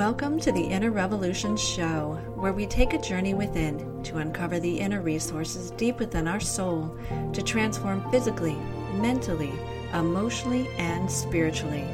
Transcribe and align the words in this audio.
Welcome 0.00 0.40
to 0.40 0.50
the 0.50 0.64
Inner 0.64 0.90
Revolution 0.90 1.58
Show, 1.58 2.18
where 2.34 2.54
we 2.54 2.66
take 2.66 2.94
a 2.94 3.02
journey 3.02 3.34
within 3.34 4.02
to 4.04 4.16
uncover 4.16 4.58
the 4.58 4.80
inner 4.80 5.02
resources 5.02 5.72
deep 5.72 5.98
within 5.98 6.26
our 6.26 6.40
soul 6.40 6.96
to 7.34 7.42
transform 7.42 8.10
physically, 8.10 8.54
mentally, 8.94 9.52
emotionally, 9.92 10.70
and 10.78 11.12
spiritually. 11.12 11.84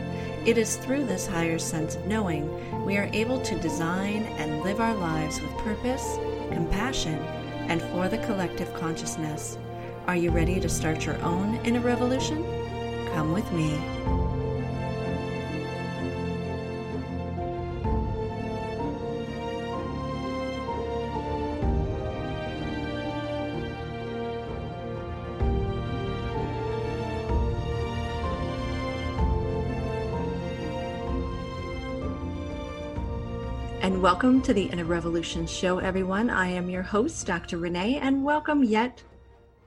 It 0.46 0.56
is 0.56 0.76
through 0.76 1.06
this 1.06 1.26
higher 1.26 1.58
sense 1.58 1.96
of 1.96 2.06
knowing 2.06 2.84
we 2.84 2.96
are 2.96 3.10
able 3.12 3.40
to 3.40 3.58
design 3.58 4.22
and 4.38 4.62
live 4.62 4.78
our 4.78 4.94
lives 4.94 5.40
with 5.40 5.50
purpose, 5.58 6.16
compassion, 6.52 7.18
and 7.66 7.82
for 7.82 8.08
the 8.08 8.18
collective 8.18 8.72
consciousness. 8.74 9.58
Are 10.06 10.14
you 10.14 10.30
ready 10.30 10.60
to 10.60 10.68
start 10.68 11.04
your 11.04 11.20
own 11.22 11.56
inner 11.64 11.80
revolution? 11.80 12.44
Come 13.14 13.32
with 13.32 13.50
me. 13.50 14.25
Welcome 34.06 34.40
to 34.40 34.54
the 34.54 34.66
Inner 34.66 34.84
Revolution 34.84 35.48
Show, 35.48 35.80
everyone. 35.80 36.30
I 36.30 36.46
am 36.46 36.70
your 36.70 36.84
host, 36.84 37.26
Dr. 37.26 37.58
Renee, 37.58 37.98
and 37.98 38.22
welcome 38.22 38.62
yet 38.62 39.02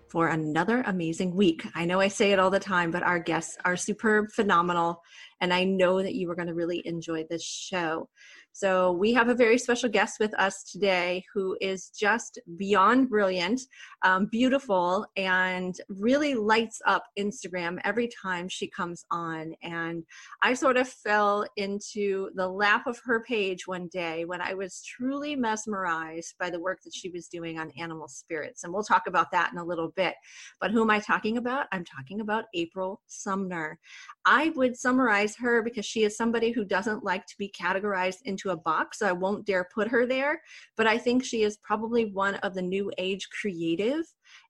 for 0.07 0.29
another 0.29 0.81
amazing 0.87 1.35
week. 1.35 1.67
I 1.75 1.83
know 1.83 1.99
I 1.99 2.07
say 2.07 2.31
it 2.31 2.39
all 2.39 2.49
the 2.49 2.57
time, 2.57 2.89
but 2.89 3.03
our 3.03 3.19
guests 3.19 3.57
are 3.65 3.75
superb, 3.75 4.31
phenomenal, 4.31 5.03
and 5.41 5.53
I 5.53 5.65
know 5.65 6.01
that 6.01 6.15
you 6.15 6.31
are 6.31 6.35
going 6.35 6.47
to 6.47 6.53
really 6.53 6.81
enjoy 6.87 7.25
this 7.29 7.43
show. 7.43 8.07
So, 8.51 8.91
we 8.91 9.13
have 9.13 9.29
a 9.29 9.35
very 9.35 9.57
special 9.57 9.89
guest 9.89 10.19
with 10.19 10.33
us 10.39 10.63
today 10.63 11.23
who 11.33 11.57
is 11.61 11.89
just 11.89 12.39
beyond 12.57 13.09
brilliant, 13.09 13.61
um, 14.03 14.27
beautiful, 14.31 15.05
and 15.15 15.75
really 15.87 16.33
lights 16.33 16.81
up 16.85 17.03
Instagram 17.17 17.79
every 17.83 18.09
time 18.21 18.49
she 18.49 18.67
comes 18.67 19.05
on. 19.11 19.53
And 19.63 20.03
I 20.41 20.53
sort 20.53 20.77
of 20.77 20.87
fell 20.87 21.45
into 21.57 22.29
the 22.35 22.47
lap 22.47 22.87
of 22.87 22.99
her 23.05 23.23
page 23.23 23.67
one 23.67 23.87
day 23.87 24.25
when 24.25 24.41
I 24.41 24.53
was 24.53 24.83
truly 24.83 25.35
mesmerized 25.35 26.35
by 26.39 26.49
the 26.49 26.59
work 26.59 26.79
that 26.83 26.93
she 26.93 27.09
was 27.09 27.27
doing 27.27 27.59
on 27.59 27.71
animal 27.77 28.07
spirits. 28.07 28.63
And 28.63 28.73
we'll 28.73 28.83
talk 28.83 29.03
about 29.07 29.31
that 29.31 29.51
in 29.51 29.57
a 29.57 29.63
little 29.63 29.89
bit. 29.95 30.15
But 30.59 30.71
who 30.71 30.81
am 30.81 30.89
I 30.89 30.99
talking 30.99 31.37
about? 31.37 31.67
I'm 31.71 31.85
talking 31.85 32.21
about 32.21 32.45
April 32.53 33.01
Sumner. 33.07 33.79
I 34.25 34.49
would 34.55 34.77
summarize 34.77 35.35
her 35.37 35.61
because 35.61 35.85
she 35.85 36.03
is 36.03 36.17
somebody 36.17 36.51
who 36.51 36.65
doesn't 36.65 37.03
like 37.03 37.25
to 37.27 37.37
be 37.37 37.51
categorized 37.59 38.21
into 38.39 38.53
a 38.53 38.61
box. 38.61 38.99
So 38.99 39.07
I 39.07 39.11
won't 39.11 39.45
dare 39.45 39.67
put 39.73 39.87
her 39.87 40.05
there. 40.05 40.41
But 40.77 40.87
I 40.87 40.97
think 40.97 41.23
she 41.23 41.43
is 41.43 41.57
probably 41.57 42.05
one 42.05 42.35
of 42.35 42.53
the 42.53 42.61
new 42.61 42.91
age 42.97 43.27
creative 43.29 44.05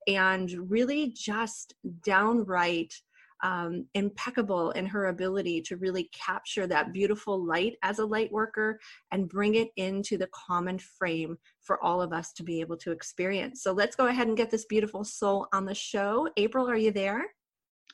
and 0.07 0.51
really 0.69 1.13
just 1.15 1.73
downright 2.03 2.93
um, 3.41 3.85
impeccable 3.93 4.71
in 4.71 4.85
her 4.85 5.05
ability 5.05 5.61
to 5.61 5.77
really 5.77 6.09
capture 6.13 6.67
that 6.67 6.91
beautiful 6.91 7.45
light 7.45 7.77
as 7.83 7.99
a 7.99 8.05
light 8.05 8.29
worker 8.33 8.79
and 9.11 9.29
bring 9.29 9.55
it 9.55 9.69
into 9.77 10.17
the 10.17 10.27
common 10.33 10.77
frame 10.77 11.37
for 11.61 11.81
all 11.81 12.01
of 12.01 12.11
us 12.11 12.33
to 12.33 12.43
be 12.43 12.59
able 12.59 12.75
to 12.77 12.91
experience. 12.91 13.63
So 13.63 13.71
let's 13.71 13.95
go 13.95 14.07
ahead 14.07 14.27
and 14.27 14.35
get 14.35 14.51
this 14.51 14.65
beautiful 14.65 15.05
soul 15.05 15.47
on 15.53 15.65
the 15.65 15.75
show. 15.75 16.27
April, 16.35 16.69
are 16.69 16.75
you 16.75 16.91
there? 16.91 17.27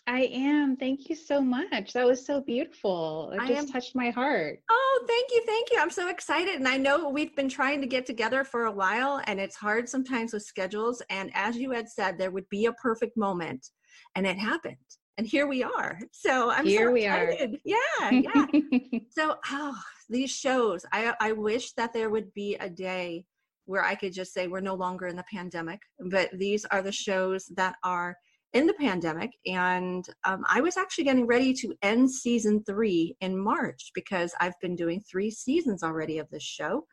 I 0.07 0.29
am. 0.31 0.77
Thank 0.77 1.09
you 1.09 1.15
so 1.15 1.41
much. 1.41 1.93
That 1.93 2.05
was 2.05 2.25
so 2.25 2.39
beautiful. 2.41 3.31
It 3.33 3.47
just 3.47 3.67
am... 3.67 3.67
touched 3.67 3.95
my 3.95 4.11
heart. 4.11 4.59
Oh, 4.69 5.05
thank 5.07 5.31
you. 5.31 5.43
Thank 5.45 5.71
you. 5.71 5.79
I'm 5.79 5.89
so 5.89 6.09
excited. 6.09 6.55
And 6.55 6.67
I 6.67 6.77
know 6.77 7.09
we've 7.09 7.35
been 7.35 7.49
trying 7.49 7.81
to 7.81 7.87
get 7.87 8.05
together 8.05 8.43
for 8.43 8.65
a 8.65 8.71
while, 8.71 9.21
and 9.25 9.39
it's 9.39 9.55
hard 9.55 9.89
sometimes 9.89 10.33
with 10.33 10.43
schedules. 10.43 11.01
And 11.09 11.31
as 11.33 11.57
you 11.57 11.71
had 11.71 11.89
said, 11.89 12.17
there 12.17 12.31
would 12.31 12.47
be 12.49 12.67
a 12.67 12.73
perfect 12.73 13.17
moment, 13.17 13.67
and 14.15 14.27
it 14.27 14.37
happened. 14.37 14.75
And 15.17 15.25
here 15.25 15.47
we 15.47 15.63
are. 15.63 15.99
So 16.11 16.51
I'm 16.51 16.65
here 16.65 16.89
so 16.89 16.93
we 16.93 17.05
excited. 17.05 17.55
are. 17.55 17.59
Yeah, 17.63 18.09
yeah. 18.11 18.99
so, 19.09 19.37
oh, 19.49 19.81
these 20.09 20.29
shows. 20.29 20.85
I 20.91 21.15
I 21.19 21.31
wish 21.31 21.71
that 21.73 21.93
there 21.93 22.11
would 22.11 22.31
be 22.33 22.55
a 22.55 22.69
day 22.69 23.25
where 23.65 23.83
I 23.83 23.95
could 23.95 24.13
just 24.13 24.33
say 24.33 24.47
we're 24.47 24.59
no 24.59 24.75
longer 24.75 25.07
in 25.07 25.15
the 25.15 25.25
pandemic, 25.31 25.79
but 26.11 26.29
these 26.33 26.65
are 26.65 26.83
the 26.83 26.91
shows 26.91 27.45
that 27.55 27.75
are 27.83 28.15
in 28.55 28.65
the 28.65 28.73
pandemic 28.73 29.31
and 29.45 30.07
um, 30.23 30.43
i 30.49 30.59
was 30.61 30.77
actually 30.77 31.03
getting 31.03 31.27
ready 31.27 31.53
to 31.53 31.75
end 31.81 32.09
season 32.09 32.63
three 32.63 33.15
in 33.21 33.37
march 33.37 33.91
because 33.93 34.33
i've 34.39 34.59
been 34.61 34.75
doing 34.75 35.03
three 35.09 35.29
seasons 35.29 35.83
already 35.83 36.17
of 36.17 36.29
this 36.31 36.43
show 36.43 36.83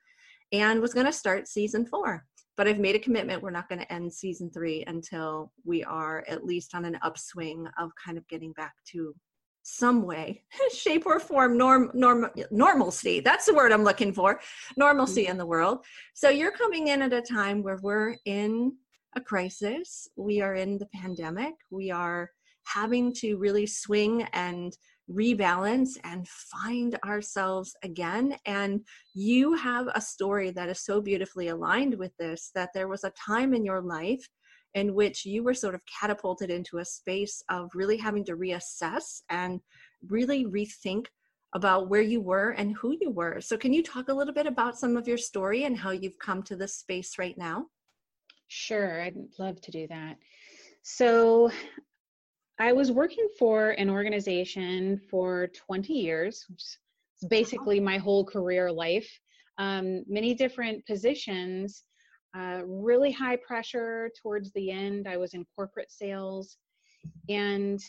and 0.52 0.80
was 0.80 0.94
going 0.94 1.06
to 1.06 1.12
start 1.12 1.48
season 1.48 1.86
four. 1.86 2.24
But 2.56 2.68
i've 2.68 2.78
made 2.78 2.94
a 2.94 3.00
commitment 3.00 3.42
we're 3.42 3.50
not 3.50 3.68
going 3.68 3.80
to 3.80 3.92
end 3.92 4.12
season 4.12 4.50
three 4.50 4.84
until 4.86 5.52
we 5.64 5.82
are 5.84 6.24
at 6.28 6.44
least 6.44 6.74
on 6.74 6.84
an 6.84 6.98
upswing 7.02 7.66
of 7.78 7.90
kind 8.04 8.18
of 8.18 8.28
getting 8.28 8.52
back 8.52 8.74
to 8.92 9.14
some 9.62 10.02
way 10.02 10.42
shape 10.74 11.06
or 11.06 11.18
form 11.18 11.56
norm 11.56 11.90
norm 11.94 12.28
normalcy. 12.50 13.20
That's 13.20 13.46
the 13.46 13.54
word 13.54 13.72
i'm 13.72 13.84
looking 13.84 14.12
for. 14.12 14.40
Normalcy 14.76 15.22
mm-hmm. 15.22 15.30
in 15.32 15.38
the 15.38 15.46
world. 15.46 15.84
So 16.14 16.28
you're 16.28 16.52
coming 16.52 16.88
in 16.88 17.00
at 17.00 17.12
a 17.12 17.22
time 17.22 17.62
where 17.62 17.78
we're 17.82 18.16
in 18.26 18.76
a 19.16 19.20
crisis. 19.20 20.08
We 20.16 20.40
are 20.40 20.54
in 20.54 20.78
the 20.78 20.88
pandemic. 20.94 21.54
We 21.70 21.90
are 21.90 22.30
having 22.64 23.12
to 23.14 23.36
really 23.36 23.66
swing 23.66 24.22
and 24.32 24.76
rebalance 25.10 25.98
and 26.04 26.26
find 26.28 26.98
ourselves 27.04 27.74
again. 27.82 28.36
And 28.46 28.80
you 29.14 29.54
have 29.54 29.88
a 29.94 30.00
story 30.00 30.50
that 30.52 30.68
is 30.68 30.84
so 30.84 31.00
beautifully 31.00 31.48
aligned 31.48 31.94
with 31.98 32.12
this 32.18 32.50
that 32.54 32.70
there 32.72 32.88
was 32.88 33.04
a 33.04 33.12
time 33.26 33.52
in 33.54 33.64
your 33.64 33.82
life 33.82 34.26
in 34.74 34.94
which 34.94 35.26
you 35.26 35.42
were 35.42 35.54
sort 35.54 35.74
of 35.74 35.82
catapulted 36.00 36.50
into 36.50 36.78
a 36.78 36.84
space 36.84 37.42
of 37.50 37.68
really 37.74 37.96
having 37.96 38.24
to 38.24 38.36
reassess 38.36 39.22
and 39.28 39.60
really 40.08 40.46
rethink 40.46 41.06
about 41.54 41.90
where 41.90 42.00
you 42.00 42.20
were 42.20 42.50
and 42.50 42.74
who 42.76 42.96
you 43.00 43.10
were. 43.10 43.40
So, 43.40 43.58
can 43.58 43.74
you 43.74 43.82
talk 43.82 44.08
a 44.08 44.14
little 44.14 44.32
bit 44.32 44.46
about 44.46 44.78
some 44.78 44.96
of 44.96 45.06
your 45.06 45.18
story 45.18 45.64
and 45.64 45.76
how 45.76 45.90
you've 45.90 46.18
come 46.18 46.42
to 46.44 46.56
this 46.56 46.76
space 46.76 47.18
right 47.18 47.36
now? 47.36 47.66
Sure, 48.54 49.00
I'd 49.00 49.16
love 49.38 49.62
to 49.62 49.70
do 49.70 49.86
that. 49.88 50.18
So, 50.82 51.50
I 52.58 52.74
was 52.74 52.92
working 52.92 53.26
for 53.38 53.70
an 53.70 53.88
organization 53.88 55.00
for 55.10 55.48
20 55.48 55.94
years, 55.94 56.44
which 56.50 56.62
is 56.62 57.28
basically 57.30 57.80
my 57.80 57.96
whole 57.96 58.26
career 58.26 58.70
life. 58.70 59.08
Um, 59.56 60.04
many 60.06 60.34
different 60.34 60.84
positions, 60.84 61.84
uh, 62.36 62.60
really 62.66 63.10
high 63.10 63.36
pressure 63.36 64.10
towards 64.22 64.52
the 64.52 64.70
end. 64.70 65.08
I 65.08 65.16
was 65.16 65.32
in 65.32 65.46
corporate 65.56 65.90
sales, 65.90 66.58
and 67.30 67.80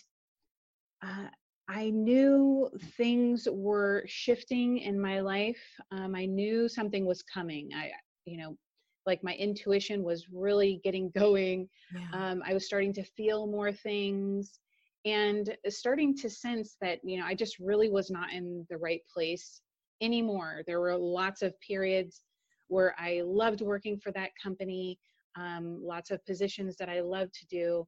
uh, 1.04 1.28
I 1.68 1.90
knew 1.90 2.70
things 2.96 3.50
were 3.52 4.06
shifting 4.08 4.78
in 4.78 4.98
my 5.00 5.20
life. 5.20 5.62
Um, 5.92 6.16
I 6.16 6.26
knew 6.26 6.70
something 6.70 7.06
was 7.06 7.22
coming. 7.22 7.72
I, 7.76 7.92
you 8.24 8.38
know, 8.38 8.58
like 9.06 9.24
my 9.24 9.34
intuition 9.34 10.04
was 10.04 10.28
really 10.32 10.80
getting 10.84 11.12
going. 11.16 11.68
Yeah. 11.94 12.32
um, 12.32 12.42
i 12.46 12.54
was 12.54 12.66
starting 12.66 12.94
to 12.94 13.04
feel 13.04 13.48
more 13.48 13.72
things 13.72 14.60
and 15.06 15.56
starting 15.68 16.16
to 16.18 16.30
sense 16.30 16.76
that 16.82 17.00
you 17.04 17.20
know 17.20 17.26
i 17.26 17.36
just 17.36 17.60
really 17.60 17.90
was 17.90 18.10
not 18.10 18.32
in 18.34 18.66
the 18.70 18.78
right 18.78 19.02
place 19.14 19.62
anymore. 20.02 20.64
There 20.68 20.82
were 20.82 20.98
lots 20.98 21.42
of 21.42 21.60
periods 21.62 22.24
where 22.68 22.96
i 22.98 23.22
loved 23.24 23.62
working 23.62 23.98
for 24.00 24.12
that 24.14 24.32
company 24.42 25.00
um, 25.36 25.80
lots 25.82 26.12
of 26.12 26.26
positions 26.26 26.76
that 26.78 26.90
i 26.90 27.00
loved 27.02 27.34
to 27.34 27.46
do 27.48 27.86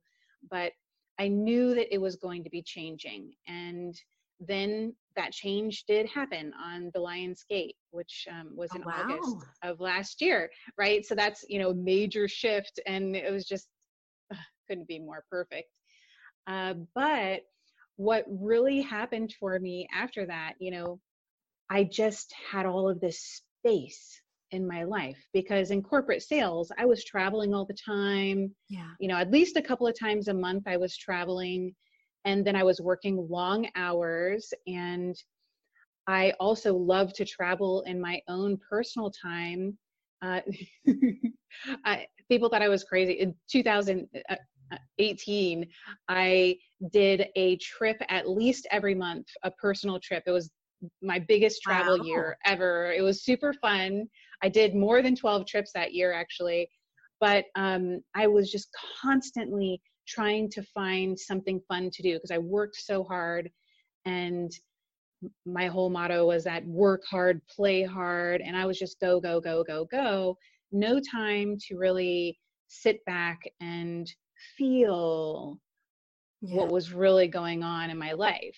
but 0.50 0.72
i 1.20 1.28
knew 1.28 1.74
that 1.76 1.94
it 1.94 2.00
was 2.00 2.16
going 2.16 2.44
to 2.44 2.50
be 2.50 2.62
changing. 2.62 3.32
And 3.48 3.96
then 4.40 4.94
that 5.16 5.32
change 5.32 5.86
did 5.88 6.08
happen 6.10 6.52
on 6.62 6.92
the 6.94 7.00
Lions 7.00 7.46
Gate, 7.50 7.76
which 7.92 8.28
um, 8.30 8.50
was 8.54 8.70
oh, 8.74 8.78
in 8.78 8.86
wow. 8.86 9.04
August 9.04 9.46
of 9.64 9.80
last 9.80 10.22
year, 10.22 10.50
right? 10.78 11.06
So 11.06 11.16
that's 11.16 11.46
you 11.48 11.60
know 11.60 11.74
major 11.74 12.28
shift, 12.28 12.80
and 12.86 13.16
it 13.16 13.32
was 13.32 13.46
just 13.46 13.68
uh, 14.34 14.38
couldn't 14.68 14.88
be 14.88 15.00
more 15.00 15.24
perfect. 15.30 15.70
Uh, 16.48 16.76
but 16.94 17.42
what 17.98 18.26
really 18.28 18.82
happened 18.82 19.34
for 19.40 19.58
me 19.60 19.88
after 19.96 20.26
that, 20.26 20.54
you 20.60 20.72
know, 20.72 21.00
I 21.70 21.86
just 21.86 22.34
had 22.52 22.66
all 22.66 22.90
of 22.90 23.00
this 23.00 23.42
space 23.64 24.22
in 24.52 24.68
my 24.68 24.84
life 24.84 25.18
because 25.34 25.72
in 25.72 25.82
corporate 25.82 26.22
sales 26.22 26.72
i 26.78 26.86
was 26.86 27.04
traveling 27.04 27.54
all 27.54 27.66
the 27.66 27.74
time 27.74 28.54
yeah 28.70 28.92
you 29.00 29.08
know 29.08 29.18
at 29.18 29.32
least 29.32 29.58
a 29.58 29.62
couple 29.62 29.88
of 29.88 30.00
times 30.00 30.28
a 30.28 30.34
month 30.34 30.64
i 30.68 30.78
was 30.78 30.96
traveling 30.96 31.74
and 32.26 32.46
then 32.46 32.56
i 32.56 32.64
was 32.64 32.82
working 32.82 33.28
long 33.30 33.68
hours 33.76 34.54
and 34.68 35.16
i 36.08 36.32
also 36.40 36.76
love 36.76 37.14
to 37.14 37.26
travel 37.26 37.82
in 37.84 38.00
my 38.00 38.22
own 38.28 38.58
personal 38.70 39.12
time 39.12 39.78
uh, 40.22 40.42
I, 41.86 42.06
people 42.30 42.50
thought 42.50 42.62
i 42.62 42.70
was 42.70 42.84
crazy 42.84 43.14
in 43.14 43.34
2018 43.50 45.68
i 46.10 46.58
did 46.92 47.28
a 47.36 47.58
trip 47.58 47.98
at 48.10 48.30
least 48.30 48.68
every 48.72 48.96
month 48.96 49.28
a 49.44 49.52
personal 49.52 50.00
trip 50.00 50.24
it 50.26 50.32
was 50.32 50.52
my 51.02 51.20
biggest 51.20 51.62
travel 51.62 52.00
wow. 52.00 52.04
year 52.04 52.38
ever. 52.46 52.92
It 52.92 53.02
was 53.02 53.24
super 53.24 53.54
fun. 53.54 54.08
I 54.44 54.50
did 54.50 54.76
more 54.76 55.02
than 55.02 55.16
12 55.16 55.48
trips 55.48 55.72
that 55.74 55.94
year 55.94 56.14
actually, 56.14 56.70
but 57.20 57.46
um, 57.56 58.02
I 58.16 58.28
was 58.28 58.52
just 58.52 58.70
constantly 59.02 59.82
trying 60.08 60.50
to 60.52 60.64
find 60.64 61.18
something 61.20 61.60
fun 61.68 61.90
to 61.92 62.02
do 62.02 62.14
because 62.14 62.32
I 62.32 62.38
worked 62.38 62.78
so 62.78 63.04
hard 63.04 63.50
and 64.06 64.52
my 65.46 65.68
whole 65.68 65.90
motto 65.90 66.28
was 66.28 66.44
that 66.44 66.66
work 66.66 67.04
hard, 67.10 67.42
play 67.48 67.84
hard, 67.84 68.42
and 68.42 68.56
I 68.56 68.66
was 68.66 68.78
just 68.78 69.00
go, 69.00 69.20
go, 69.20 69.40
go, 69.40 69.64
go, 69.64 69.86
go. 69.86 70.38
No 70.72 71.00
time 71.00 71.58
to 71.68 71.78
really 71.78 72.38
sit 72.68 73.04
back 73.06 73.40
and 73.60 74.12
feel 74.58 75.60
yeah. 76.42 76.58
what 76.58 76.72
was 76.72 76.94
really 76.94 77.28
going 77.28 77.64
on 77.64 77.90
in 77.90 77.98
my 77.98 78.14
life. 78.14 78.58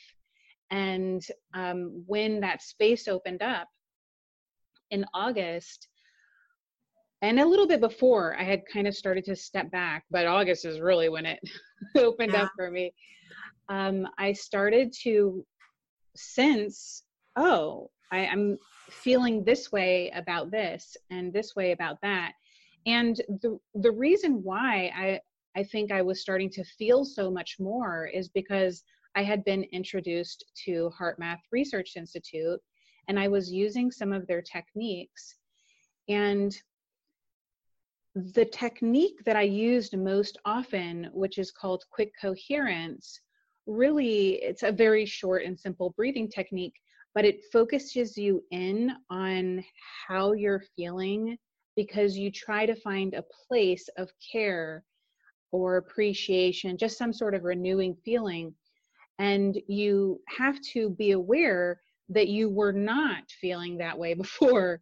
And 0.72 1.26
um, 1.54 2.04
when 2.08 2.42
that 2.42 2.62
space 2.62 3.08
opened 3.08 3.42
up 3.42 3.68
in 4.92 5.06
August, 5.14 5.88
and 7.22 7.40
a 7.40 7.46
little 7.46 7.68
bit 7.68 7.82
before, 7.82 8.36
I 8.40 8.44
had 8.44 8.62
kind 8.72 8.88
of 8.88 8.96
started 8.96 9.26
to 9.26 9.36
step 9.36 9.72
back, 9.72 10.06
but 10.12 10.28
August 10.28 10.66
is 10.66 10.80
really 10.80 11.10
when 11.10 11.26
it 11.26 11.40
opened 11.98 12.34
yeah. 12.34 12.44
up 12.44 12.52
for 12.56 12.70
me. 12.70 12.94
Um, 13.70 14.08
I 14.18 14.34
started 14.34 14.94
to 15.04 15.46
sense, 16.16 17.04
oh, 17.36 17.90
I, 18.12 18.28
I'm 18.28 18.58
feeling 18.90 19.44
this 19.44 19.72
way 19.72 20.12
about 20.16 20.52
this 20.52 20.96
and 21.10 21.34
this 21.34 21.56
way 21.56 21.72
about 21.72 21.98
that. 22.02 22.34
And 22.86 23.18
the 23.42 23.60
the 23.76 23.92
reason 23.92 24.42
why 24.44 24.92
I 24.96 25.20
I 25.60 25.64
think 25.64 25.92
I 25.92 26.02
was 26.02 26.22
starting 26.22 26.50
to 26.52 26.64
feel 26.64 27.04
so 27.04 27.30
much 27.30 27.58
more 27.60 28.08
is 28.14 28.30
because 28.30 28.84
I 29.16 29.24
had 29.24 29.44
been 29.44 29.64
introduced 29.72 30.46
to 30.66 30.92
HeartMath 31.00 31.40
Research 31.52 31.94
Institute 31.98 32.60
and 33.08 33.20
I 33.20 33.28
was 33.28 33.52
using 33.52 33.92
some 33.92 34.14
of 34.14 34.28
their 34.28 34.42
techniques. 34.42 35.36
And 36.08 36.56
the 38.18 38.46
technique 38.46 39.24
that 39.26 39.36
I 39.36 39.44
used 39.44 39.98
most 39.98 40.38
often, 40.46 41.10
which 41.14 41.38
is 41.38 41.52
called 41.52 41.84
quick 41.92 42.12
coherence, 42.20 43.20
really 43.68 44.36
it's 44.42 44.64
a 44.64 44.72
very 44.72 45.06
short 45.06 45.44
and 45.44 45.60
simple 45.60 45.94
breathing 45.96 46.28
technique, 46.28 46.74
but 47.14 47.26
it 47.26 47.44
focuses 47.52 48.18
you 48.18 48.44
in 48.52 48.92
on 49.10 49.64
how 50.08 50.32
you're 50.34 50.64
feeling 50.76 51.38
because 51.76 52.18
you 52.18 52.32
try 52.32 52.66
to 52.66 52.76
find 52.76 53.14
a 53.14 53.26
place 53.48 53.88
of 53.98 54.10
care 54.32 54.84
or 55.52 55.78
appreciation, 55.78 56.78
just 56.78 56.98
some 56.98 57.14
sort 57.14 57.36
of 57.36 57.44
renewing 57.44 57.96
feeling. 58.04 58.54
And 59.20 59.58
you 59.68 60.22
have 60.28 60.60
to 60.74 60.90
be 60.92 61.12
aware 61.12 61.80
that 62.10 62.28
you 62.28 62.50
were 62.50 62.72
not 62.74 63.24
feeling 63.42 63.78
that 63.78 63.98
way 63.98 64.14
before 64.24 64.80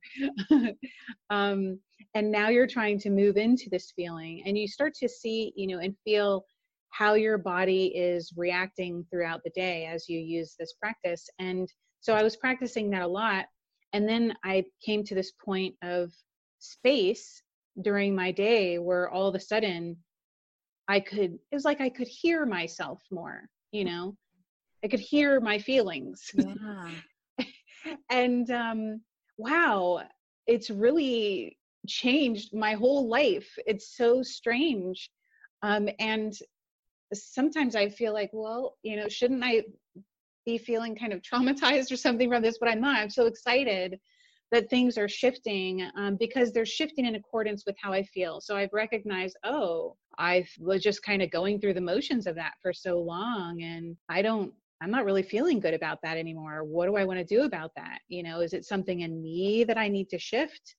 um, 1.30 1.80
and 2.14 2.32
now 2.32 2.50
you're 2.50 2.68
trying 2.68 3.00
to 3.00 3.10
move 3.10 3.38
into 3.38 3.70
this 3.70 3.92
feeling 3.96 4.44
and 4.46 4.58
you 4.58 4.68
start 4.68 4.94
to 4.94 5.10
see 5.10 5.54
you 5.56 5.68
know 5.68 5.80
and 5.80 5.96
feel 6.04 6.46
how 6.90 7.14
your 7.14 7.38
body 7.38 7.88
is 7.88 8.32
reacting 8.38 9.06
throughout 9.10 9.42
the 9.44 9.50
day 9.52 9.86
as 9.86 10.08
you 10.08 10.20
use 10.20 10.56
this 10.58 10.74
practice 10.74 11.30
and 11.40 11.72
so 12.00 12.14
i 12.14 12.24
was 12.24 12.36
practicing 12.38 12.90
that 12.90 13.02
a 13.02 13.08
lot 13.08 13.46
and 13.94 14.08
then 14.08 14.34
i 14.44 14.64
came 14.84 15.04
to 15.04 15.16
this 15.16 15.34
point 15.44 15.76
of 15.82 16.12
space 16.60 17.42
during 17.82 18.16
my 18.16 18.32
day 18.32 18.80
where 18.80 19.10
all 19.10 19.28
of 19.28 19.36
a 19.36 19.40
sudden 19.40 19.98
i 20.88 21.00
could 21.00 21.34
it 21.34 21.56
was 21.56 21.66
like 21.66 21.82
i 21.82 21.90
could 21.90 22.08
hear 22.08 22.46
myself 22.46 23.02
more 23.12 23.42
you 23.72 23.84
know 23.84 24.16
I 24.86 24.88
could 24.88 25.00
hear 25.00 25.40
my 25.40 25.58
feelings. 25.58 26.30
Yeah. 26.36 26.92
And 28.10 28.50
um, 28.52 29.02
wow, 29.38 30.02
it's 30.48 30.70
really 30.70 31.58
changed 31.88 32.54
my 32.54 32.74
whole 32.74 33.08
life. 33.08 33.48
It's 33.66 33.96
so 33.96 34.24
strange. 34.24 35.10
Um, 35.62 35.90
and 36.00 36.34
sometimes 37.14 37.76
I 37.76 37.90
feel 37.90 38.14
like, 38.14 38.30
well, 38.34 38.78
you 38.84 38.96
know, 38.96 39.08
shouldn't 39.08 39.44
I 39.44 39.64
be 40.46 40.58
feeling 40.58 40.96
kind 40.96 41.14
of 41.14 41.22
traumatized 41.34 41.92
or 41.92 41.98
something 41.98 42.30
from 42.30 42.42
this? 42.42 42.58
But 42.60 42.70
I'm 42.70 42.82
not. 42.82 42.98
I'm 42.98 43.10
so 43.10 43.26
excited 43.26 44.00
that 44.52 44.70
things 44.70 44.98
are 44.98 45.10
shifting 45.10 45.90
um, 45.98 46.18
because 46.20 46.52
they're 46.52 46.66
shifting 46.66 47.06
in 47.06 47.16
accordance 47.16 47.66
with 47.66 47.76
how 47.82 47.92
I 47.92 48.04
feel. 48.04 48.40
So 48.40 48.56
I've 48.56 48.74
recognized, 48.74 49.38
oh, 49.44 49.96
I 50.20 50.46
was 50.60 50.84
just 50.84 51.04
kind 51.04 51.22
of 51.22 51.32
going 51.32 51.60
through 51.60 51.74
the 51.74 51.82
motions 51.82 52.28
of 52.28 52.36
that 52.36 52.54
for 52.62 52.72
so 52.72 53.00
long, 53.00 53.64
and 53.64 53.98
I 54.08 54.22
don't 54.22 54.54
I'm 54.82 54.92
not 54.92 55.06
really 55.06 55.24
feeling 55.24 55.60
good 55.60 55.74
about 55.74 56.00
that 56.04 56.18
anymore. 56.18 56.64
What 56.64 56.88
do 56.88 56.96
I 56.96 57.06
want 57.06 57.20
to 57.20 57.26
do 57.26 57.44
about 57.44 57.72
that? 57.76 58.00
You 58.08 58.24
know, 58.24 58.42
is 58.42 58.54
it 58.54 58.66
something 58.66 59.02
in 59.02 59.22
me 59.22 59.64
that 59.64 59.78
I 59.78 59.88
need 59.88 60.10
to 60.10 60.20
shift? 60.20 60.76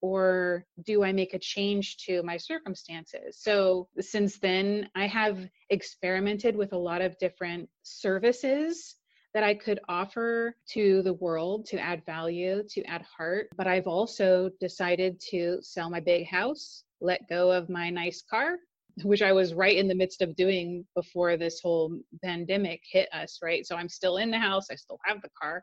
Or 0.00 0.66
do 0.84 1.02
I 1.02 1.12
make 1.12 1.32
a 1.32 1.38
change 1.38 1.96
to 2.06 2.22
my 2.22 2.36
circumstances? 2.36 3.38
So, 3.40 3.88
since 4.00 4.38
then, 4.38 4.90
I 4.94 5.06
have 5.06 5.38
experimented 5.70 6.56
with 6.56 6.74
a 6.74 6.78
lot 6.78 7.00
of 7.00 7.16
different 7.18 7.70
services 7.82 8.96
that 9.32 9.42
I 9.42 9.54
could 9.54 9.80
offer 9.88 10.54
to 10.70 11.02
the 11.02 11.14
world 11.14 11.66
to 11.66 11.80
add 11.80 12.04
value, 12.06 12.62
to 12.70 12.84
add 12.84 13.02
heart. 13.02 13.48
But 13.56 13.66
I've 13.66 13.86
also 13.86 14.50
decided 14.60 15.20
to 15.30 15.58
sell 15.62 15.90
my 15.90 16.00
big 16.00 16.26
house, 16.26 16.84
let 17.00 17.28
go 17.28 17.50
of 17.50 17.68
my 17.68 17.90
nice 17.90 18.22
car, 18.22 18.58
which 19.02 19.22
I 19.22 19.32
was 19.32 19.54
right 19.54 19.76
in 19.76 19.88
the 19.88 19.94
midst 19.94 20.22
of 20.22 20.36
doing 20.36 20.84
before 20.94 21.36
this 21.36 21.60
whole 21.60 21.98
pandemic 22.22 22.80
hit 22.90 23.08
us, 23.12 23.38
right? 23.42 23.66
So 23.66 23.76
I'm 23.76 23.88
still 23.88 24.18
in 24.18 24.30
the 24.30 24.38
house, 24.38 24.66
I 24.70 24.76
still 24.76 24.98
have 25.04 25.20
the 25.22 25.30
car. 25.40 25.62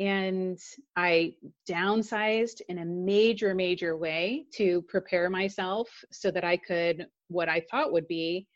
And 0.00 0.58
I 0.96 1.34
downsized 1.70 2.60
in 2.68 2.78
a 2.78 2.84
major, 2.84 3.54
major 3.54 3.96
way 3.96 4.46
to 4.56 4.82
prepare 4.88 5.30
myself 5.30 5.88
so 6.10 6.32
that 6.32 6.44
I 6.44 6.56
could, 6.56 7.06
what 7.28 7.48
I 7.48 7.62
thought 7.70 7.92
would 7.92 8.08
be 8.08 8.48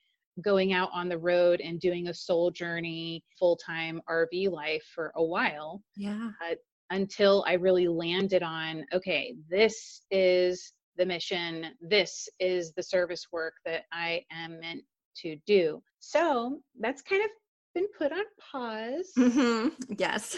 going 0.43 0.73
out 0.73 0.91
on 0.93 1.09
the 1.09 1.19
road 1.19 1.61
and 1.61 1.81
doing 1.81 2.09
a 2.09 2.15
soul 2.15 2.51
journey, 2.51 3.23
full 3.39 3.57
time 3.57 4.01
RV 4.09 4.51
life 4.51 4.85
for 4.95 5.13
a 5.17 5.23
while. 5.23 5.81
Yeah. 5.97 6.31
Uh, 6.45 6.55
until 6.91 7.45
I 7.47 7.53
really 7.55 7.87
landed 7.87 8.43
on, 8.43 8.85
okay, 8.93 9.35
this 9.51 10.01
is 10.11 10.73
the 10.99 11.07
mission. 11.07 11.67
This 11.81 12.29
is 12.41 12.73
the 12.73 12.83
service 12.83 13.27
work 13.33 13.55
that 13.65 13.85
I 13.93 14.25
am 14.31 14.61
meant 14.61 14.83
to 15.23 15.37
do. 15.47 15.83
So 16.01 16.61
that's 16.81 17.03
kind 17.03 17.23
of 17.23 17.31
been 17.75 17.87
put 17.97 18.13
on 18.13 18.25
pause. 18.41 19.11
Mm-hmm. 19.17 19.69
Yes. 19.99 20.37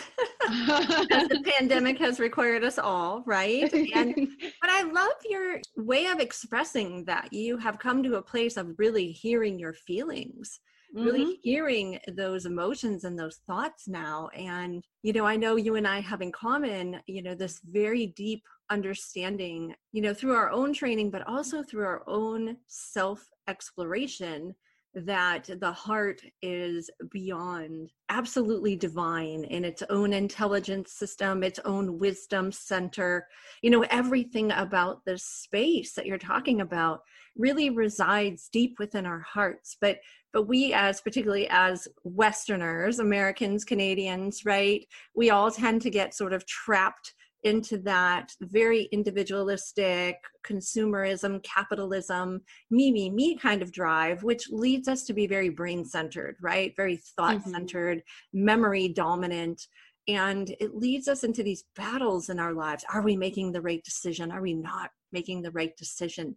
the 0.48 1.52
pandemic 1.58 1.98
has 1.98 2.20
required 2.20 2.64
us 2.64 2.78
all, 2.78 3.22
right? 3.26 3.72
And 3.72 4.14
but 4.60 4.70
I 4.70 4.82
love 4.82 5.12
your 5.28 5.60
way 5.76 6.06
of 6.06 6.20
expressing 6.20 7.04
that. 7.06 7.32
You 7.32 7.56
have 7.58 7.78
come 7.78 8.02
to 8.02 8.16
a 8.16 8.22
place 8.22 8.56
of 8.56 8.74
really 8.78 9.10
hearing 9.12 9.58
your 9.58 9.72
feelings. 9.72 10.60
Mm-hmm. 10.94 11.06
Really 11.06 11.38
hearing 11.42 12.00
those 12.16 12.46
emotions 12.46 13.04
and 13.04 13.16
those 13.16 13.38
thoughts 13.46 13.86
now. 13.86 14.28
And, 14.36 14.82
you 15.04 15.12
know, 15.12 15.24
I 15.24 15.36
know 15.36 15.54
you 15.54 15.76
and 15.76 15.86
I 15.86 16.00
have 16.00 16.20
in 16.20 16.32
common, 16.32 17.00
you 17.06 17.22
know, 17.22 17.36
this 17.36 17.60
very 17.64 18.08
deep 18.08 18.42
understanding, 18.70 19.74
you 19.92 20.00
know, 20.00 20.14
through 20.14 20.34
our 20.34 20.50
own 20.50 20.72
training, 20.72 21.10
but 21.10 21.26
also 21.26 21.62
through 21.62 21.84
our 21.84 22.02
own 22.06 22.56
self 22.68 23.28
exploration 23.48 24.54
that 24.92 25.48
the 25.60 25.70
heart 25.70 26.20
is 26.42 26.90
beyond 27.12 27.92
absolutely 28.08 28.74
divine 28.74 29.44
in 29.44 29.64
its 29.64 29.84
own 29.88 30.12
intelligence 30.12 30.92
system, 30.92 31.44
its 31.44 31.60
own 31.64 31.98
wisdom 31.98 32.50
center. 32.50 33.26
You 33.62 33.70
know, 33.70 33.84
everything 33.90 34.50
about 34.50 35.04
this 35.04 35.24
space 35.24 35.92
that 35.94 36.06
you're 36.06 36.18
talking 36.18 36.60
about 36.60 37.02
really 37.36 37.70
resides 37.70 38.48
deep 38.52 38.78
within 38.80 39.06
our 39.06 39.20
hearts. 39.20 39.76
But 39.80 39.98
but 40.32 40.48
we 40.48 40.72
as 40.72 41.00
particularly 41.00 41.48
as 41.50 41.88
westerners 42.04 43.00
americans 43.00 43.64
canadians 43.64 44.44
right 44.44 44.86
we 45.14 45.30
all 45.30 45.50
tend 45.50 45.82
to 45.82 45.90
get 45.90 46.14
sort 46.14 46.32
of 46.32 46.46
trapped 46.46 47.14
into 47.42 47.78
that 47.78 48.32
very 48.40 48.88
individualistic 48.92 50.16
consumerism, 50.44 51.42
capitalism, 51.42 52.42
me, 52.70 52.92
me, 52.92 53.10
me 53.10 53.36
kind 53.36 53.62
of 53.62 53.72
drive, 53.72 54.22
which 54.22 54.50
leads 54.50 54.88
us 54.88 55.04
to 55.04 55.12
be 55.12 55.26
very 55.26 55.48
brain 55.48 55.84
centered, 55.84 56.36
right? 56.40 56.74
Very 56.76 56.96
thought 56.96 57.42
centered, 57.44 57.98
mm-hmm. 57.98 58.44
memory 58.44 58.88
dominant. 58.88 59.66
And 60.08 60.50
it 60.60 60.74
leads 60.74 61.08
us 61.08 61.24
into 61.24 61.42
these 61.42 61.64
battles 61.76 62.28
in 62.28 62.40
our 62.40 62.52
lives. 62.52 62.84
Are 62.92 63.02
we 63.02 63.16
making 63.16 63.52
the 63.52 63.62
right 63.62 63.82
decision? 63.84 64.30
Are 64.32 64.42
we 64.42 64.54
not 64.54 64.90
making 65.12 65.42
the 65.42 65.52
right 65.52 65.76
decision? 65.76 66.36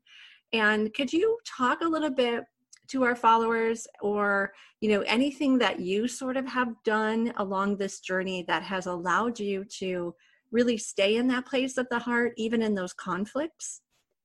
And 0.51 0.93
could 0.93 1.11
you 1.11 1.39
talk 1.45 1.81
a 1.81 1.87
little 1.87 2.11
bit 2.11 2.43
to 2.89 3.03
our 3.03 3.15
followers 3.15 3.87
or 4.01 4.53
you 4.81 4.89
know 4.89 5.01
anything 5.01 5.57
that 5.57 5.79
you 5.79 6.07
sort 6.07 6.35
of 6.35 6.45
have 6.45 6.73
done 6.83 7.33
along 7.37 7.77
this 7.77 8.01
journey 8.01 8.43
that 8.47 8.61
has 8.61 8.85
allowed 8.87 9.39
you 9.39 9.63
to 9.63 10.13
really 10.53 10.77
stay 10.77 11.17
in 11.17 11.27
that 11.27 11.45
place 11.45 11.77
of 11.77 11.87
the 11.89 11.99
heart, 11.99 12.33
even 12.37 12.61
in 12.61 12.75
those 12.75 12.93
conflicts? 12.93 13.81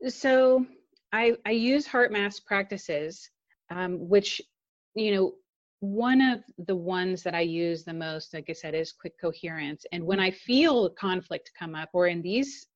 So 0.07 0.65
I, 1.13 1.35
I 1.45 1.51
use 1.51 1.89
HeartMath's 1.89 2.41
practices, 2.41 3.29
um, 3.71 4.09
which, 4.09 4.41
you 4.95 5.15
know, 5.15 5.33
one 5.81 6.21
of 6.21 6.41
the 6.67 6.77
ones 6.77 7.23
that 7.23 7.35
I 7.35 7.41
use 7.41 7.85
the 7.85 7.95
most, 7.95 8.35
like 8.35 8.47
I 8.49 8.53
said, 8.53 8.75
is 8.75 8.93
quick 8.93 9.15
coherence. 9.21 9.87
And 9.93 10.05
when 10.05 10.21
I 10.21 10.31
feel 10.31 10.91
conflict 10.91 11.51
come 11.59 11.75
up, 11.75 11.89
or 11.93 12.09
in 12.09 12.21
these 12.21 12.67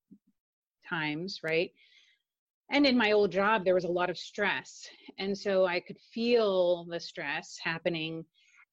times, 0.88 1.40
right? 1.42 1.70
And 2.70 2.86
in 2.86 2.96
my 2.96 3.12
old 3.12 3.30
job, 3.30 3.64
there 3.64 3.74
was 3.74 3.84
a 3.84 3.88
lot 3.88 4.08
of 4.08 4.16
stress. 4.16 4.88
And 5.18 5.36
so 5.36 5.66
I 5.66 5.80
could 5.80 5.98
feel 6.14 6.86
the 6.88 7.00
stress 7.00 7.58
happening. 7.62 8.24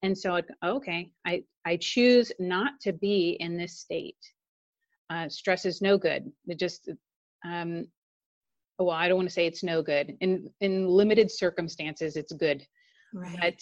And 0.03 0.17
so, 0.17 0.35
I'd, 0.35 0.45
okay, 0.63 1.11
I, 1.25 1.43
I 1.65 1.77
choose 1.77 2.31
not 2.39 2.79
to 2.81 2.93
be 2.93 3.35
in 3.41 3.57
this 3.57 3.79
state 3.79 4.15
uh, 5.09 5.29
stress 5.29 5.65
is 5.65 5.81
no 5.81 5.97
good. 5.97 6.31
It 6.47 6.59
just, 6.59 6.89
um, 7.45 7.85
well, 8.77 8.91
I 8.91 9.07
don't 9.07 9.17
want 9.17 9.27
to 9.29 9.33
say 9.33 9.47
it's 9.47 9.63
no 9.63 9.81
good. 9.81 10.15
In 10.21 10.49
in 10.61 10.87
limited 10.87 11.31
circumstances, 11.31 12.15
it's 12.15 12.31
good. 12.33 12.65
Right. 13.13 13.37
But 13.41 13.59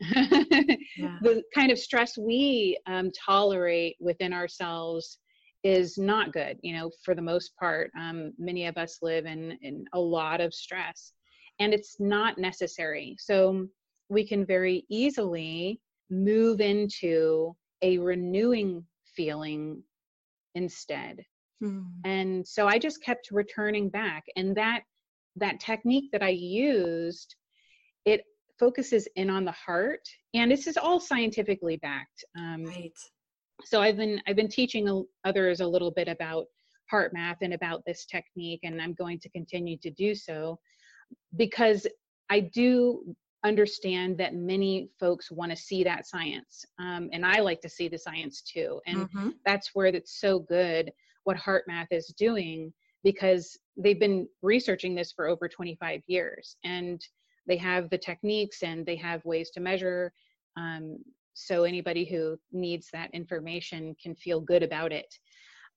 yeah. 0.96 1.18
the 1.22 1.42
kind 1.54 1.70
of 1.70 1.78
stress 1.78 2.16
we 2.16 2.78
um, 2.86 3.10
tolerate 3.10 3.96
within 4.00 4.32
ourselves 4.32 5.18
is 5.62 5.98
not 5.98 6.32
good. 6.32 6.58
You 6.62 6.76
know, 6.76 6.90
for 7.04 7.14
the 7.14 7.22
most 7.22 7.54
part, 7.56 7.90
um, 7.98 8.32
many 8.38 8.66
of 8.66 8.76
us 8.76 8.98
live 9.02 9.26
in 9.26 9.58
in 9.62 9.84
a 9.92 10.00
lot 10.00 10.40
of 10.40 10.54
stress, 10.54 11.12
and 11.58 11.74
it's 11.74 11.96
not 11.98 12.38
necessary. 12.38 13.16
So 13.18 13.66
we 14.08 14.26
can 14.26 14.44
very 14.44 14.84
easily 14.90 15.80
move 16.10 16.60
into 16.60 17.54
a 17.82 17.98
renewing 17.98 18.84
feeling 19.16 19.82
instead 20.54 21.20
mm. 21.62 21.84
and 22.04 22.46
so 22.46 22.66
i 22.66 22.78
just 22.78 23.02
kept 23.02 23.30
returning 23.30 23.88
back 23.88 24.24
and 24.36 24.56
that 24.56 24.82
that 25.36 25.60
technique 25.60 26.10
that 26.12 26.22
i 26.22 26.28
used 26.28 27.36
it 28.04 28.22
focuses 28.58 29.08
in 29.16 29.30
on 29.30 29.44
the 29.44 29.52
heart 29.52 30.06
and 30.34 30.50
this 30.50 30.66
is 30.66 30.76
all 30.76 31.00
scientifically 31.00 31.76
backed 31.78 32.24
um, 32.38 32.64
right 32.64 32.92
so 33.64 33.80
i've 33.80 33.96
been 33.96 34.20
i've 34.26 34.36
been 34.36 34.48
teaching 34.48 35.04
others 35.24 35.60
a 35.60 35.66
little 35.66 35.90
bit 35.90 36.08
about 36.08 36.46
HeartMath 36.92 37.36
and 37.42 37.54
about 37.54 37.82
this 37.86 38.04
technique 38.04 38.60
and 38.64 38.80
i'm 38.82 38.94
going 38.94 39.18
to 39.20 39.30
continue 39.30 39.78
to 39.78 39.90
do 39.90 40.14
so 40.14 40.58
because 41.36 41.86
i 42.28 42.40
do 42.40 43.14
understand 43.44 44.18
that 44.18 44.34
many 44.34 44.90
folks 44.98 45.30
want 45.30 45.50
to 45.50 45.56
see 45.56 45.82
that 45.82 46.06
science 46.06 46.64
um, 46.78 47.08
and 47.12 47.24
i 47.24 47.40
like 47.40 47.60
to 47.60 47.68
see 47.68 47.88
the 47.88 47.98
science 47.98 48.42
too 48.42 48.80
and 48.86 49.08
mm-hmm. 49.08 49.30
that's 49.46 49.70
where 49.74 49.86
it's 49.86 50.20
so 50.20 50.38
good 50.38 50.90
what 51.24 51.36
HeartMath 51.36 51.88
is 51.90 52.08
doing 52.18 52.72
because 53.02 53.58
they've 53.76 54.00
been 54.00 54.26
researching 54.42 54.94
this 54.94 55.12
for 55.12 55.28
over 55.28 55.48
25 55.48 56.00
years 56.06 56.56
and 56.64 57.00
they 57.46 57.56
have 57.56 57.88
the 57.90 57.98
techniques 57.98 58.62
and 58.62 58.84
they 58.84 58.96
have 58.96 59.24
ways 59.24 59.50
to 59.50 59.60
measure 59.60 60.12
um, 60.56 60.98
so 61.34 61.64
anybody 61.64 62.04
who 62.04 62.36
needs 62.52 62.88
that 62.92 63.10
information 63.12 63.94
can 64.02 64.14
feel 64.14 64.40
good 64.40 64.62
about 64.62 64.92
it 64.92 65.14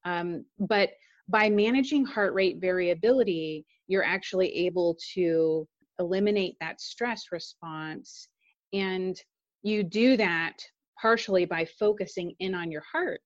um, 0.05 0.45
but 0.59 0.91
by 1.29 1.49
managing 1.49 2.05
heart 2.05 2.33
rate 2.33 2.57
variability 2.59 3.65
you're 3.87 4.03
actually 4.03 4.53
able 4.53 4.97
to 5.13 5.67
eliminate 5.99 6.55
that 6.59 6.81
stress 6.81 7.25
response. 7.31 8.27
And 8.73 9.19
you 9.61 9.83
do 9.83 10.17
that 10.17 10.57
partially 11.01 11.45
by 11.45 11.65
focusing 11.79 12.33
in 12.39 12.55
on 12.55 12.71
your 12.71 12.83
heart 12.91 13.21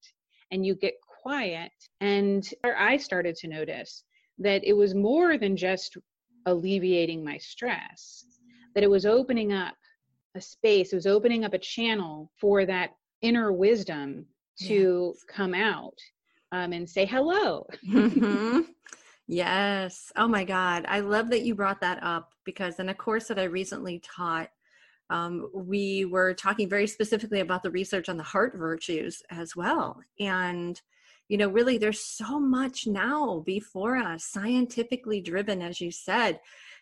and 0.51 0.65
you 0.65 0.75
get 0.75 0.93
quiet. 1.21 1.71
And 2.01 2.47
I 2.63 2.97
started 2.97 3.35
to 3.37 3.47
notice 3.47 4.03
that 4.39 4.63
it 4.63 4.73
was 4.73 4.95
more 4.95 5.37
than 5.37 5.57
just 5.57 5.97
alleviating 6.45 7.23
my 7.23 7.37
stress, 7.37 8.25
that 8.73 8.83
it 8.83 8.89
was 8.89 9.05
opening 9.05 9.51
up 9.53 9.75
a 10.35 10.41
space, 10.41 10.93
it 10.93 10.95
was 10.95 11.07
opening 11.07 11.43
up 11.43 11.53
a 11.53 11.59
channel 11.59 12.31
for 12.39 12.65
that 12.65 12.91
inner 13.21 13.51
wisdom 13.51 14.25
to 14.59 15.13
yes. 15.13 15.23
come 15.27 15.53
out 15.53 15.97
um, 16.51 16.73
and 16.73 16.89
say 16.89 17.05
hello. 17.05 17.65
mm-hmm. 17.87 18.61
Yes. 19.27 20.11
Oh 20.15 20.27
my 20.27 20.45
God. 20.45 20.85
I 20.87 21.01
love 21.01 21.29
that 21.31 21.43
you 21.43 21.53
brought 21.53 21.81
that 21.81 22.01
up 22.01 22.31
because 22.45 22.79
in 22.79 22.89
a 22.89 22.93
course 22.93 23.27
that 23.27 23.37
I 23.37 23.43
recently 23.43 23.99
taught, 23.99 24.49
um, 25.09 25.49
we 25.53 26.05
were 26.05 26.33
talking 26.33 26.69
very 26.69 26.87
specifically 26.87 27.41
about 27.41 27.63
the 27.63 27.71
research 27.71 28.09
on 28.09 28.17
the 28.17 28.23
heart 28.23 28.53
virtues 28.55 29.21
as 29.29 29.55
well. 29.55 30.01
And, 30.19 30.79
you 31.27 31.37
know, 31.37 31.49
really, 31.49 31.77
there's 31.77 31.99
so 31.99 32.39
much 32.39 32.87
now 32.87 33.43
before 33.45 33.97
us, 33.97 34.23
scientifically 34.25 35.21
driven, 35.21 35.61
as 35.61 35.81
you 35.81 35.91
said, 35.91 36.39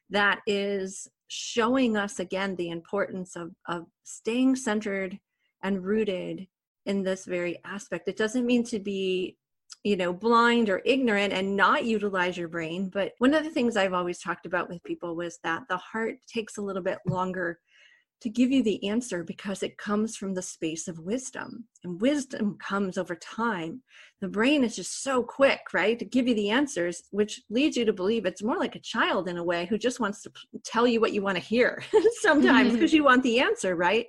that 0.10 0.42
is 0.46 1.08
showing 1.28 1.98
us 1.98 2.20
again 2.20 2.56
the 2.56 2.70
importance 2.70 3.36
of, 3.36 3.56
of 3.68 3.86
staying 4.04 4.56
centered 4.56 5.20
and 5.64 5.84
rooted 5.84 6.48
in 6.86 7.02
this 7.02 7.26
very 7.26 7.60
aspect. 7.66 8.08
It 8.08 8.18
doesn't 8.18 8.46
mean 8.46 8.64
to 8.66 8.80
be 8.80 9.38
you 9.86 9.96
know 9.96 10.12
blind 10.12 10.68
or 10.68 10.82
ignorant 10.84 11.32
and 11.32 11.56
not 11.56 11.86
utilize 11.86 12.36
your 12.36 12.48
brain. 12.48 12.90
But 12.90 13.14
one 13.20 13.36
of 13.36 13.44
the 13.44 13.52
things 13.52 13.78
i've 13.78 13.94
always 13.94 14.20
talked 14.20 14.48
about 14.48 14.68
with 14.68 14.84
people 14.84 15.16
was 15.16 15.40
that 15.44 15.62
the 15.70 15.78
heart 15.78 16.16
takes 16.28 16.58
a 16.58 16.62
little 16.62 16.82
bit 16.82 16.98
longer 17.06 17.60
to 18.22 18.30
give 18.30 18.50
you 18.50 18.64
the 18.64 18.84
answer 18.88 19.24
because 19.24 19.62
it 19.62 19.78
comes 19.78 20.16
from 20.16 20.34
the 20.34 20.42
space 20.42 20.88
of 20.88 20.98
wisdom. 20.98 21.66
And 21.84 22.02
wisdom 22.02 22.58
comes 22.58 22.98
over 22.98 23.16
time. 23.16 23.84
The 24.22 24.28
brain 24.28 24.64
is 24.64 24.76
just 24.76 25.04
so 25.04 25.22
quick 25.22 25.60
right 25.72 26.00
to 26.00 26.06
give 26.06 26.28
you 26.28 26.34
the 26.34 26.50
answers 26.50 27.04
which 27.12 27.42
leads 27.52 27.78
you 27.78 27.86
to 27.86 27.94
believe 27.94 28.26
it's 28.26 28.42
more 28.42 28.58
like 28.58 28.76
a 28.76 28.80
child 28.80 29.30
in 29.30 29.38
a 29.38 29.44
way 29.44 29.68
who 29.68 29.78
just 29.78 30.00
wants 30.00 30.24
to 30.24 30.32
tell 30.64 30.88
you 30.88 31.00
what 31.00 31.14
you 31.14 31.22
want 31.22 31.38
to 31.38 31.44
hear 31.44 31.84
sometimes 32.22 32.70
mm-hmm. 32.70 32.78
because 32.78 32.94
you 32.94 33.04
want 33.04 33.22
the 33.22 33.40
answer 33.40 33.76
right? 33.76 34.08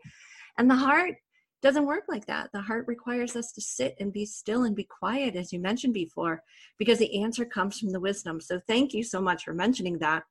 And 0.57 0.71
the 0.71 0.75
heart 0.75 1.17
doesn't 1.63 1.87
work 1.87 2.05
like 2.09 2.27
that. 2.27 2.51
The 2.53 2.61
heart 2.61 2.87
requires 2.87 3.35
us 3.35 3.53
to 3.53 3.61
sit 3.61 3.97
and 3.99 4.13
be 4.13 4.27
still 4.27 4.65
and 4.65 4.77
be 4.77 4.85
quiet, 4.85 5.37
as 5.37 5.53
you 5.53 5.59
mentioned 5.59 5.95
before, 5.95 6.43
because 6.79 6.99
the 6.99 7.23
answer 7.23 7.45
comes 7.45 7.79
from 7.79 7.91
the 7.91 8.01
wisdom. 8.01 8.41
So, 8.41 8.61
thank 8.67 8.93
you 8.93 9.03
so 9.03 9.21
much 9.21 9.45
for 9.45 9.55
mentioning 9.55 9.99
that. 9.99 10.25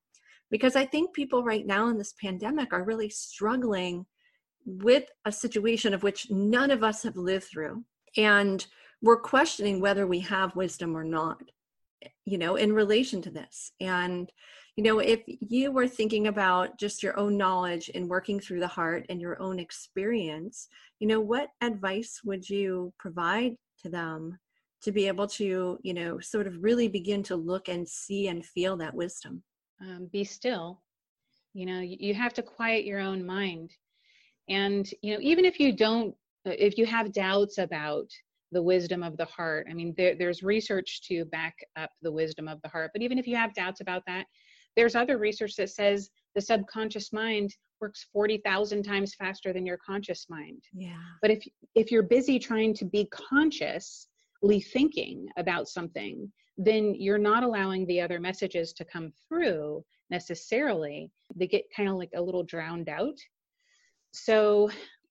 Because 0.51 0.75
I 0.75 0.85
think 0.85 1.13
people 1.13 1.43
right 1.43 1.65
now 1.65 1.89
in 1.89 1.97
this 1.97 2.13
pandemic 2.21 2.71
are 2.71 2.83
really 2.83 3.09
struggling 3.09 4.05
with 4.65 5.05
a 5.25 5.31
situation 5.31 5.93
of 5.93 6.03
which 6.03 6.29
none 6.29 6.71
of 6.71 6.83
us 6.83 7.03
have 7.03 7.17
lived 7.17 7.45
through. 7.45 7.83
And 8.17 8.65
we're 9.01 9.19
questioning 9.19 9.79
whether 9.79 10.07
we 10.07 10.19
have 10.21 10.55
wisdom 10.55 10.95
or 10.95 11.03
not, 11.03 11.41
you 12.25 12.37
know, 12.37 12.55
in 12.55 12.73
relation 12.73 13.21
to 13.23 13.29
this. 13.31 13.71
And 13.79 14.31
you 14.75 14.83
know 14.83 14.99
if 14.99 15.21
you 15.25 15.71
were 15.71 15.87
thinking 15.87 16.27
about 16.27 16.77
just 16.77 17.01
your 17.01 17.17
own 17.17 17.37
knowledge 17.37 17.89
and 17.95 18.09
working 18.09 18.39
through 18.39 18.59
the 18.59 18.67
heart 18.67 19.05
and 19.09 19.21
your 19.21 19.41
own 19.41 19.59
experience 19.59 20.67
you 20.99 21.07
know 21.07 21.19
what 21.19 21.49
advice 21.61 22.21
would 22.23 22.47
you 22.49 22.93
provide 22.99 23.55
to 23.81 23.89
them 23.89 24.37
to 24.85 24.91
be 24.91 25.07
able 25.07 25.27
to 25.27 25.79
you 25.81 25.93
know 25.93 26.19
sort 26.19 26.45
of 26.47 26.63
really 26.63 26.87
begin 26.87 27.23
to 27.23 27.35
look 27.35 27.67
and 27.69 27.87
see 27.87 28.27
and 28.27 28.45
feel 28.45 28.77
that 28.77 28.93
wisdom? 28.93 29.43
Um, 29.81 30.07
be 30.13 30.23
still. 30.23 30.81
You 31.53 31.65
know 31.65 31.79
you 31.81 32.13
have 32.13 32.33
to 32.35 32.43
quiet 32.43 32.85
your 32.85 32.99
own 32.99 33.25
mind. 33.25 33.71
And 34.47 34.87
you 35.01 35.13
know 35.13 35.19
even 35.21 35.43
if 35.43 35.59
you 35.59 35.75
don't 35.75 36.15
uh, 36.47 36.51
if 36.57 36.77
you 36.77 36.85
have 36.85 37.13
doubts 37.13 37.57
about 37.57 38.07
the 38.51 38.61
wisdom 38.61 39.01
of 39.01 39.17
the 39.17 39.25
heart 39.25 39.65
i 39.69 39.73
mean 39.73 39.93
there, 39.97 40.15
there's 40.15 40.43
research 40.43 41.01
to 41.01 41.25
back 41.25 41.55
up 41.75 41.89
the 42.03 42.11
wisdom 42.11 42.47
of 42.47 42.61
the 42.61 42.69
heart 42.69 42.91
but 42.93 43.01
even 43.01 43.17
if 43.17 43.27
you 43.27 43.35
have 43.35 43.53
doubts 43.55 43.81
about 43.81 44.03
that 44.05 44.27
there's 44.75 44.95
other 44.95 45.17
research 45.17 45.55
that 45.55 45.69
says 45.69 46.09
the 46.35 46.41
subconscious 46.41 47.13
mind 47.13 47.55
works 47.81 48.05
40,000 48.11 48.83
times 48.83 49.15
faster 49.15 49.53
than 49.53 49.65
your 49.65 49.77
conscious 49.77 50.27
mind. 50.29 50.63
Yeah. 50.73 50.97
But 51.21 51.31
if 51.31 51.43
if 51.75 51.91
you're 51.91 52.03
busy 52.03 52.39
trying 52.39 52.73
to 52.75 52.85
be 52.85 53.09
consciously 53.11 54.61
thinking 54.73 55.27
about 55.37 55.67
something, 55.67 56.31
then 56.57 56.95
you're 56.95 57.17
not 57.17 57.43
allowing 57.43 57.85
the 57.85 58.01
other 58.01 58.19
messages 58.19 58.73
to 58.73 58.85
come 58.85 59.11
through 59.27 59.83
necessarily. 60.09 61.11
They 61.35 61.47
get 61.47 61.63
kind 61.75 61.89
of 61.89 61.95
like 61.95 62.11
a 62.15 62.21
little 62.21 62.43
drowned 62.43 62.89
out. 62.89 63.17
So, 64.11 64.69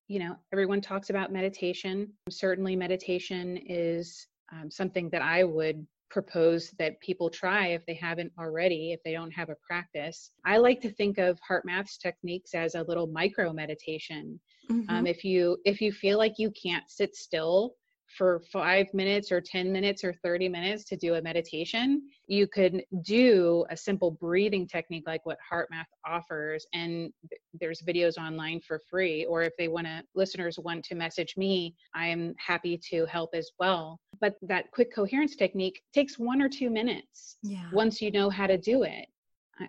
you 0.09 0.19
know, 0.19 0.37
everyone 0.53 0.81
talks 0.81 1.11
about 1.11 1.33
meditation. 1.33 2.13
Certainly, 2.31 2.77
meditation 2.77 3.59
is 3.67 4.27
um, 4.53 4.71
something 4.71 5.11
that 5.11 5.23
I 5.23 5.45
would 5.45 5.87
propose 6.11 6.71
that 6.79 7.01
people 7.01 7.29
try 7.29 7.69
if 7.69 7.85
they 7.87 7.95
haven't 7.95 8.33
already, 8.39 8.93
if 8.93 9.03
they 9.03 9.13
don't 9.13 9.31
have 9.33 9.51
a 9.51 9.57
practice. 9.67 10.31
I 10.45 10.59
like 10.59 10.81
to 10.83 10.91
think 10.91 11.19
of 11.19 11.39
HeartMath's 11.49 11.99
techniques 11.99 12.55
as 12.55 12.75
a 12.75 12.85
little 12.85 13.07
micro 13.07 13.53
meditation. 13.53 14.39
Mm-hmm. 14.71 14.91
Um, 14.91 15.07
if 15.07 15.25
you 15.25 15.59
if 15.65 15.81
you 15.81 15.93
feel 15.93 16.19
like 16.19 16.35
you 16.39 16.51
can't 16.51 16.89
sit 16.89 17.15
still 17.15 17.75
for 18.17 18.41
five 18.53 18.87
minutes 18.95 19.33
or 19.33 19.41
10 19.41 19.73
minutes 19.73 20.05
or 20.05 20.13
30 20.23 20.49
minutes 20.49 20.85
to 20.85 20.97
do 20.97 21.15
a 21.15 21.23
meditation, 21.23 22.03
you 22.27 22.47
could 22.47 22.83
do 23.03 23.65
a 23.71 23.77
simple 23.77 24.11
breathing 24.11 24.67
technique 24.67 25.05
like 25.07 25.25
what 25.25 25.39
HeartMath 25.53 25.87
offers. 26.07 26.67
And 26.73 27.13
there's 27.61 27.83
videos 27.83 28.17
online 28.17 28.61
for 28.61 28.81
free. 28.91 29.25
Or 29.25 29.43
if 29.43 29.53
they 29.59 29.69
want 29.69 29.87
to, 29.87 30.03
listeners 30.15 30.59
want 30.59 30.85
to 30.85 30.95
message 30.95 31.35
me, 31.37 31.75
I'm 31.95 32.35
happy 32.39 32.81
to 32.91 33.07
help 33.07 33.31
as 33.35 33.51
well. 33.59 33.99
But 34.21 34.37
that 34.43 34.71
quick 34.73 34.95
coherence 34.95 35.37
technique 35.37 35.83
takes 35.93 36.19
one 36.19 36.41
or 36.41 36.49
two 36.49 36.71
minutes 36.71 37.37
yeah. 37.43 37.69
once 37.73 38.01
you 38.01 38.11
know 38.11 38.31
how 38.31 38.47
to 38.47 38.57
do 38.59 38.85
it. 38.85 39.07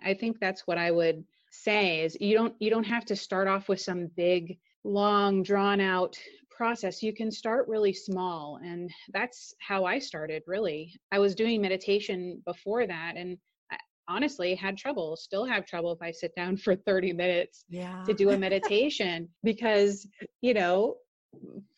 I 0.04 0.14
think 0.14 0.38
that's 0.40 0.66
what 0.66 0.78
I 0.78 0.90
would 0.90 1.24
say 1.50 2.00
is 2.00 2.16
you 2.20 2.36
don't 2.36 2.54
you 2.58 2.70
don't 2.70 2.84
have 2.84 3.04
to 3.06 3.16
start 3.16 3.48
off 3.48 3.68
with 3.68 3.80
some 3.80 4.08
big 4.16 4.58
long 4.84 5.42
drawn 5.42 5.80
out 5.80 6.18
process 6.56 7.02
you 7.02 7.12
can 7.12 7.30
start 7.30 7.68
really 7.68 7.92
small 7.92 8.58
and 8.64 8.90
that's 9.12 9.54
how 9.60 9.84
i 9.84 9.98
started 9.98 10.42
really 10.46 10.92
i 11.12 11.18
was 11.18 11.34
doing 11.34 11.60
meditation 11.60 12.42
before 12.46 12.86
that 12.86 13.14
and 13.16 13.36
I 13.70 13.76
honestly 14.08 14.54
had 14.54 14.78
trouble 14.78 15.16
still 15.16 15.44
have 15.44 15.66
trouble 15.66 15.92
if 15.92 16.00
i 16.00 16.10
sit 16.10 16.34
down 16.34 16.56
for 16.64 16.74
30 16.74 17.12
minutes 17.12 17.64
yeah. 17.68 18.02
to 18.06 18.14
do 18.14 18.30
a 18.30 18.38
meditation 18.46 19.28
because 19.44 20.08
you 20.40 20.54
know 20.54 20.96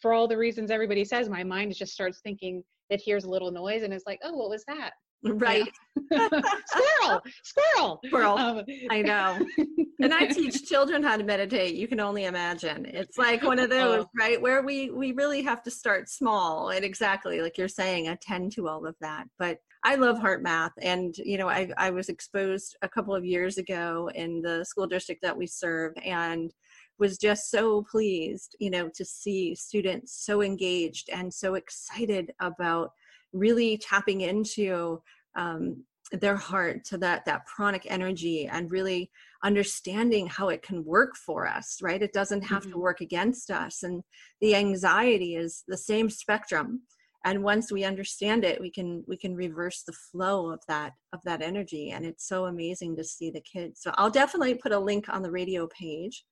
for 0.01 0.13
all 0.13 0.29
the 0.29 0.37
reasons 0.37 0.71
everybody 0.71 1.05
says 1.05 1.29
my 1.29 1.43
mind 1.43 1.75
just 1.75 1.93
starts 1.93 2.21
thinking 2.23 2.63
it 2.91 3.01
hears 3.01 3.25
a 3.25 3.31
little 3.31 3.51
noise 3.51 3.83
and 3.83 3.93
it's 3.93 4.07
like 4.07 4.21
oh 4.23 4.33
what 4.33 4.51
was 4.51 4.65
that 4.69 4.93
right. 5.25 5.69
Squirrel 6.13 7.21
squirrel. 7.43 8.01
Squirrel. 8.07 8.39
Um, 8.39 8.65
i 8.91 9.03
know. 9.03 9.39
And 10.01 10.15
i 10.15 10.27
teach 10.27 10.65
children 10.65 11.03
how 11.03 11.17
to 11.17 11.25
meditate. 11.25 11.75
You 11.75 11.89
can 11.89 11.99
only 11.99 12.27
imagine. 12.27 12.87
It's 12.87 13.19
like 13.19 13.43
one 13.43 13.59
of 13.59 13.69
those 13.69 14.05
oh. 14.05 14.11
right 14.17 14.41
where 14.41 14.63
we 14.63 14.91
we 14.91 15.11
really 15.13 15.43
have 15.43 15.61
to 15.65 15.73
start 15.73 16.09
small. 16.09 16.71
And 16.71 16.85
exactly 16.85 17.41
like 17.41 17.59
you're 17.59 17.67
saying 17.67 18.07
attend 18.07 18.53
to 18.53 18.69
all 18.69 18.87
of 18.87 18.95
that. 19.01 19.27
But 19.41 19.59
i 19.85 19.95
love 19.95 20.19
HeartMath. 20.19 20.73
and 20.83 21.17
you 21.19 21.39
know 21.39 21.49
i 21.49 21.71
i 21.77 21.91
was 21.91 22.09
exposed 22.09 22.77
a 22.83 22.89
couple 22.89 23.15
of 23.15 23.25
years 23.25 23.59
ago 23.59 24.11
in 24.15 24.43
the 24.43 24.65
school 24.65 24.87
district 24.87 25.23
that 25.23 25.37
we 25.37 25.47
serve 25.47 25.93
and 26.05 26.53
was 26.99 27.17
just 27.17 27.51
so 27.51 27.85
pleased 27.91 28.57
you 28.59 28.71
know 28.71 28.89
to 28.95 29.05
see 29.05 29.55
students 29.55 30.25
so 30.25 30.43
engaged 30.43 31.11
and 31.11 31.33
so 31.33 31.55
excited 31.55 32.33
about 32.41 32.91
really 33.33 33.79
tapping 33.79 34.23
into 34.23 35.01
um, 35.37 35.85
their 36.13 36.37
heart 36.37 36.85
to 36.85 36.99
that 36.99 37.25
that 37.27 37.47
pranic 37.47 37.87
energy 37.87 38.47
and 38.47 38.71
really 38.71 39.11
understanding 39.45 40.27
how 40.27 40.49
it 40.49 40.63
can 40.63 40.85
work 40.85 41.15
for 41.17 41.47
us 41.47 41.79
right? 41.83 42.03
It 42.03 42.13
doesn't 42.13 42.43
have 42.43 42.63
mm-hmm. 42.63 42.73
to 42.73 42.79
work 42.79 43.01
against 43.01 43.51
us. 43.51 43.83
And 43.83 44.03
the 44.41 44.55
anxiety 44.55 45.37
is 45.37 45.65
the 45.69 45.77
same 45.77 46.09
spectrum. 46.09 46.83
And 47.25 47.43
once 47.43 47.71
we 47.71 47.85
understand 47.85 48.45
it 48.45 48.61
we 48.61 48.71
can 48.71 49.05
we 49.07 49.17
can 49.17 49.35
reverse 49.35 49.83
the 49.83 49.93
flow 49.93 50.51
of 50.51 50.61
that 50.69 50.95
of 51.13 51.21
that 51.25 51.43
energy. 51.43 51.91
And 51.91 52.07
it's 52.07 52.27
so 52.27 52.47
amazing 52.47 52.97
to 52.97 53.05
see 53.05 53.31
the 53.31 53.43
kids. 53.43 53.83
So 53.83 53.93
i'll 53.97 54.11
definitely 54.11 54.55
put 54.55 54.73
a 54.73 54.79
link 54.79 55.09
on 55.09 55.23
the 55.23 55.31
radio 55.31 55.69
page 55.69 56.25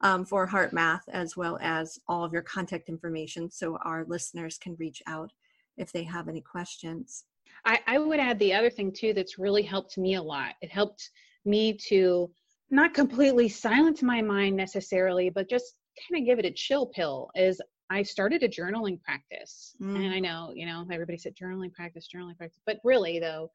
um, 0.00 0.24
for 0.24 0.46
HeartMath 0.46 1.00
as 1.12 1.36
well 1.36 1.58
as 1.60 1.98
all 2.08 2.24
of 2.24 2.32
your 2.32 2.42
contact 2.42 2.88
information 2.88 3.50
so 3.50 3.76
our 3.84 4.04
listeners 4.06 4.56
can 4.56 4.76
reach 4.78 5.02
out 5.06 5.32
if 5.78 5.92
they 5.92 6.04
have 6.04 6.28
any 6.28 6.40
questions. 6.40 7.24
I, 7.64 7.80
I 7.86 7.98
would 7.98 8.20
add 8.20 8.38
the 8.38 8.54
other 8.54 8.70
thing 8.70 8.92
too 8.92 9.14
that's 9.14 9.38
really 9.38 9.62
helped 9.62 9.98
me 9.98 10.14
a 10.14 10.22
lot. 10.22 10.54
It 10.62 10.70
helped 10.70 11.10
me 11.44 11.72
to 11.88 12.30
not 12.70 12.94
completely 12.94 13.48
silence 13.48 14.02
my 14.02 14.20
mind 14.22 14.56
necessarily, 14.56 15.30
but 15.30 15.48
just 15.48 15.74
kind 16.08 16.20
of 16.20 16.26
give 16.26 16.38
it 16.38 16.44
a 16.44 16.50
chill 16.50 16.86
pill 16.86 17.30
is 17.34 17.60
I 17.90 18.02
started 18.02 18.42
a 18.42 18.48
journaling 18.48 19.02
practice. 19.02 19.74
Mm. 19.80 19.96
And 19.96 20.14
I 20.14 20.20
know, 20.20 20.52
you 20.54 20.66
know, 20.66 20.86
everybody 20.92 21.16
said 21.16 21.34
journaling 21.34 21.72
practice, 21.72 22.08
journaling 22.14 22.36
practice. 22.36 22.60
But 22.66 22.78
really 22.84 23.18
though, 23.18 23.50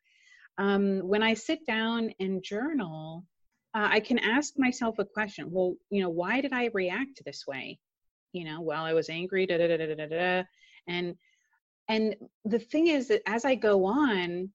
um, 0.57 0.99
when 0.99 1.23
I 1.23 1.33
sit 1.33 1.65
down 1.65 2.11
and 2.19 2.43
journal, 2.43 3.25
uh, 3.75 3.87
I 3.91 3.99
can 3.99 4.19
ask 4.19 4.53
myself 4.57 4.99
a 4.99 5.05
question. 5.05 5.49
Well, 5.51 5.75
you 5.89 6.01
know, 6.01 6.09
why 6.09 6.41
did 6.41 6.53
I 6.53 6.69
react 6.73 7.23
this 7.25 7.45
way? 7.47 7.79
You 8.31 8.45
know, 8.45 8.61
well, 8.61 8.83
I 8.83 8.93
was 8.93 9.09
angry, 9.09 9.45
da 9.45 9.57
da 9.57 9.67
da 9.67 9.77
da 9.77 9.95
da 9.95 10.05
da. 10.07 10.43
And 10.87 11.15
and 11.89 12.15
the 12.45 12.59
thing 12.59 12.87
is 12.87 13.07
that 13.07 13.21
as 13.27 13.45
i 13.45 13.55
go 13.55 13.85
on 13.85 14.49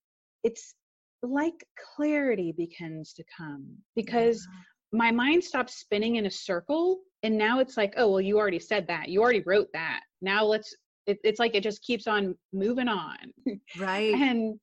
it's 0.45 0.75
like 1.23 1.64
clarity 1.97 2.53
begins 2.53 3.12
to 3.12 3.25
come 3.37 3.67
because 3.97 4.47
yeah. 4.51 4.99
my 4.99 5.11
mind 5.11 5.43
stops 5.43 5.77
spinning 5.77 6.17
in 6.17 6.27
a 6.27 6.31
circle 6.31 7.01
and 7.23 7.37
now 7.37 7.59
it's 7.59 7.77
like 7.77 7.95
oh 7.97 8.11
well 8.11 8.21
you 8.21 8.38
already 8.38 8.61
said 8.61 8.87
that. 8.87 9.09
You 9.09 9.21
already 9.23 9.43
wrote 9.45 9.69
that. 9.73 10.01
Now 10.23 10.45
let's 10.45 10.75
it, 11.07 11.19
it's 11.25 11.41
like 11.41 11.55
it 11.55 11.62
just 11.62 11.83
keeps 11.83 12.07
on 12.07 12.37
moving 12.53 12.88
on. 12.88 13.17
Right. 13.79 14.14
And 14.14 14.59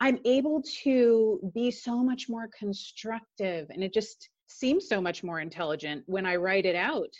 i'm 0.00 0.18
able 0.24 0.62
to 0.82 1.38
be 1.54 1.70
so 1.70 2.02
much 2.02 2.26
more 2.28 2.48
constructive 2.58 3.68
and 3.70 3.84
it 3.84 3.94
just 3.94 4.28
seems 4.48 4.88
so 4.88 5.00
much 5.00 5.22
more 5.22 5.38
intelligent 5.40 6.02
when 6.06 6.26
i 6.26 6.34
write 6.34 6.66
it 6.66 6.74
out 6.74 7.12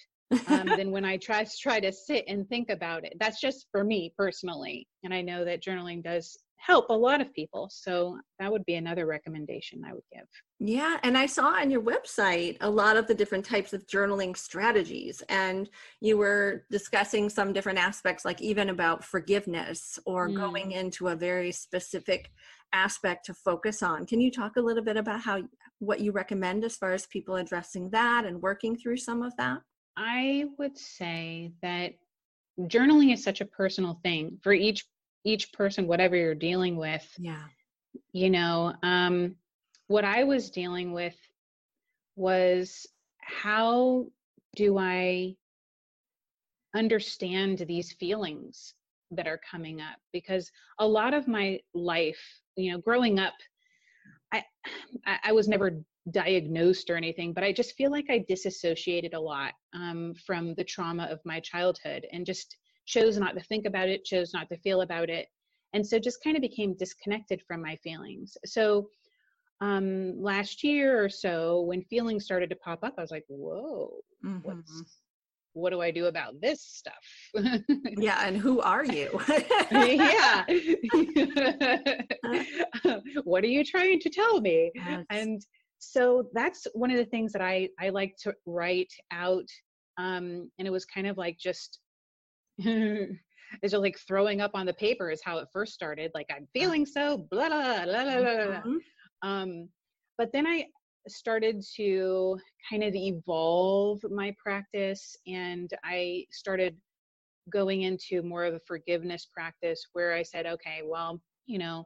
um, 0.49 0.67
than 0.77 0.91
when 0.91 1.05
I 1.05 1.17
try 1.17 1.45
to 1.45 1.59
try 1.59 1.81
to 1.81 1.93
sit 1.93 2.25
and 2.29 2.49
think 2.49 2.71
about 2.71 3.05
it. 3.05 3.15
That's 3.21 3.41
just 3.41 3.67
for 3.71 3.85
me 3.85 4.13
personally, 4.17 4.87
and 5.05 5.13
I 5.13 5.23
know 5.23 5.45
that 5.45 5.63
journaling 5.63 6.03
does 6.03 6.39
help 6.63 6.91
a 6.91 6.97
lot 6.97 7.21
of 7.21 7.35
people. 7.35 7.69
So 7.73 8.19
that 8.39 8.51
would 8.51 8.65
be 8.65 8.77
another 8.77 9.05
recommendation 9.05 9.83
I 9.85 9.93
would 9.93 10.05
give. 10.13 10.27
Yeah, 10.61 10.99
and 11.03 11.19
I 11.19 11.27
saw 11.27 11.47
on 11.47 11.73
your 11.73 11.83
website 11.83 12.57
a 12.61 12.71
lot 12.71 12.97
of 12.97 13.09
the 13.09 13.15
different 13.15 13.45
types 13.45 13.73
of 13.73 13.87
journaling 13.89 14.37
strategies, 14.37 15.23
and 15.29 15.69
you 16.01 16.17
were 16.17 16.65
discussing 16.71 17.29
some 17.29 17.53
different 17.53 17.81
aspects, 17.81 18.25
like 18.25 18.41
even 18.41 18.69
about 18.69 19.03
forgiveness 19.03 19.99
or 20.07 20.29
mm. 20.29 20.37
going 20.37 20.73
into 20.73 21.09
a 21.09 21.17
very 21.17 21.51
specific 21.51 22.31
aspect 22.73 23.27
to 23.27 23.35
focus 23.35 23.83
on. 23.83 24.07
Can 24.07 24.21
you 24.21 24.31
talk 24.31 24.57
a 24.57 24.61
little 24.61 24.85
bit 24.85 24.97
about 24.97 25.21
how 25.21 25.43
what 25.81 26.01
you 26.01 26.13
recommend 26.13 26.65
as 26.65 26.77
far 26.77 26.93
as 26.93 27.07
people 27.07 27.37
addressing 27.37 27.91
that 27.91 28.25
and 28.25 28.41
working 28.41 28.77
through 28.77 28.99
some 28.99 29.23
of 29.23 29.37
that? 29.37 29.59
I 29.97 30.45
would 30.59 30.79
say 30.79 31.53
that 31.63 31.95
journaling 32.59 33.13
is 33.13 33.23
such 33.23 33.41
a 33.41 33.47
personal 33.47 34.01
thing 34.03 34.39
for 34.43 34.53
each 34.53 34.87
each 35.25 35.53
person 35.53 35.87
whatever 35.87 36.17
you're 36.17 36.35
dealing 36.35 36.77
with. 36.77 37.07
Yeah. 37.19 37.45
You 38.13 38.31
know, 38.31 38.75
um 38.83 39.37
what 39.89 40.05
I 40.05 40.25
was 40.25 40.51
dealing 40.51 40.93
with 40.93 41.17
was 42.17 42.87
how 43.21 44.07
do 44.57 44.79
I 44.79 45.37
understand 46.75 47.59
these 47.59 47.93
feelings 47.93 48.75
that 49.11 49.27
are 49.27 49.41
coming 49.51 49.81
up 49.81 49.99
because 50.13 50.51
a 50.79 50.87
lot 50.87 51.13
of 51.13 51.29
my 51.29 51.61
life, 51.75 52.41
you 52.57 52.73
know, 52.73 52.79
growing 52.79 53.19
up 53.19 53.35
I 54.33 54.45
I 55.25 55.33
was 55.33 55.49
never 55.49 55.85
diagnosed 56.11 56.91
or 56.91 56.97
anything, 56.97 57.33
but 57.33 57.45
I 57.45 57.53
just 57.53 57.77
feel 57.77 57.91
like 57.91 58.07
I 58.11 58.25
disassociated 58.29 59.15
a 59.15 59.21
lot 59.21 59.53
um, 59.73 60.15
from 60.27 60.55
the 60.55 60.65
trauma 60.65 61.05
of 61.05 61.21
my 61.25 61.41
childhood 61.41 62.07
and 62.13 62.27
just 62.27 62.57
chose 62.87 63.19
not 63.19 63.37
to 63.37 63.45
think 63.45 63.67
about 63.67 63.89
it, 63.89 64.05
chose 64.05 64.35
not 64.35 64.49
to 64.49 64.59
feel 64.59 64.81
about 64.81 65.09
it. 65.09 65.29
And 65.75 65.87
so 65.87 65.99
just 65.99 66.23
kind 66.23 66.37
of 66.37 66.43
became 66.43 66.77
disconnected 66.77 67.41
from 67.47 67.63
my 67.63 67.77
feelings. 67.77 68.37
So 68.45 68.89
um, 69.61 70.21
last 70.21 70.65
year 70.65 71.03
or 71.03 71.09
so, 71.09 71.63
when 71.63 71.85
feelings 71.85 72.25
started 72.25 72.51
to 72.51 72.57
pop 72.57 72.81
up, 72.83 72.95
I 72.99 73.01
was 73.01 73.13
like, 73.13 73.25
whoa, 73.29 73.93
mm-hmm. 74.25 74.39
what's, 74.43 74.99
what 75.55 75.71
do 75.71 75.81
I 75.81 75.91
do 75.91 76.07
about 76.07 76.41
this 76.41 76.63
stuff? 76.63 76.95
yeah, 77.97 78.27
and 78.27 78.37
who 78.37 78.61
are 78.61 78.85
you? 78.85 79.21
yeah. 79.71 80.45
what 83.25 83.45
are 83.45 83.49
you 83.49 83.65
trying 83.65 84.01
to 84.01 84.11
tell 84.11 84.41
me? 84.41 84.73
Yes. 84.75 85.05
And 85.11 85.45
so 85.85 86.29
that's 86.33 86.67
one 86.75 86.93
of 86.93 86.97
the 86.97 87.05
things 87.05 87.33
that 87.33 87.43
I, 87.43 87.69
I 87.81 87.89
like 87.89 88.17
to 88.23 88.35
write 88.47 88.93
out. 89.11 89.49
Um, 89.99 90.51
and 90.59 90.67
it 90.69 90.71
was 90.71 90.85
kind 90.85 91.09
of 91.09 91.19
like 91.19 91.39
just, 91.39 91.81
it's 92.59 93.19
just 93.63 93.77
like 93.77 93.99
throwing 94.07 94.41
up 94.41 94.53
on 94.55 94.65
the 94.65 94.75
paper 94.75 95.11
is 95.11 95.21
how 95.25 95.39
it 95.39 95.49
first 95.53 95.73
started. 95.73 96.13
Like 96.15 96.29
I'm 96.35 96.47
feeling 96.53 96.87
so 96.87 97.27
blah, 97.31 97.49
blah, 97.49 97.85
blah, 97.85 98.05
blah, 98.05 98.05
blah, 98.05 98.23
blah. 98.23 98.63
Mm-hmm. 98.63 99.29
Um, 99.29 99.69
but 100.19 100.31
then 100.33 100.47
I, 100.47 100.67
started 101.09 101.61
to 101.75 102.39
kind 102.71 102.85
of 102.85 102.95
evolve 102.95 103.99
my 104.09 104.33
practice 104.41 105.17
and 105.27 105.69
I 105.85 106.25
started 106.31 106.77
going 107.51 107.83
into 107.83 108.23
more 108.23 108.45
of 108.45 108.55
a 108.55 108.61
forgiveness 108.69 109.27
practice 109.35 109.85
where 109.95 110.13
I 110.13 110.23
said, 110.23 110.47
okay, 110.47 110.83
well, 110.85 111.21
you 111.47 111.59
know, 111.59 111.85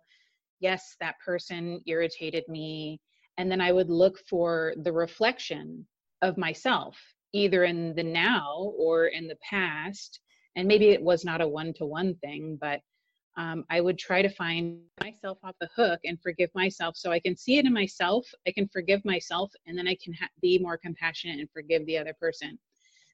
yes, 0.61 0.96
that 1.00 1.14
person 1.24 1.80
irritated 1.87 2.44
me. 2.46 3.00
And 3.38 3.51
then 3.51 3.61
I 3.61 3.72
would 3.72 3.90
look 3.90 4.18
for 4.29 4.75
the 4.83 4.92
reflection 4.92 5.87
of 6.22 6.38
myself, 6.38 6.96
either 7.33 7.64
in 7.64 7.94
the 7.94 8.03
now 8.03 8.72
or 8.77 9.07
in 9.07 9.29
the 9.29 9.38
past. 9.49 10.20
And 10.57 10.66
maybe 10.66 10.90
it 10.90 11.03
was 11.03 11.25
not 11.25 11.40
a 11.40 11.49
one 11.49 11.75
to 11.75 11.87
one 11.87 12.14
thing, 12.16 12.59
but 12.61 12.81
um, 13.37 13.64
I 13.68 13.81
would 13.81 13.99
try 13.99 14.22
to 14.22 14.31
find 14.31 14.81
myself 15.03 15.38
off 15.44 15.55
the 15.61 15.68
hook 15.77 16.01
and 16.05 16.20
forgive 16.22 16.51
myself 16.55 16.96
so 16.96 17.12
I 17.12 17.20
can 17.20 17.37
see 17.37 17.59
it 17.59 17.66
in 17.66 17.72
myself. 17.72 18.27
I 18.49 18.53
can 18.53 18.66
forgive 18.68 19.05
myself, 19.05 19.53
and 19.66 19.77
then 19.77 19.87
I 19.87 19.96
can 20.03 20.14
ha- 20.14 20.29
be 20.40 20.59
more 20.59 20.79
compassionate 20.79 21.38
and 21.38 21.51
forgive 21.51 21.85
the 21.85 21.99
other 21.99 22.14
person. 22.18 22.59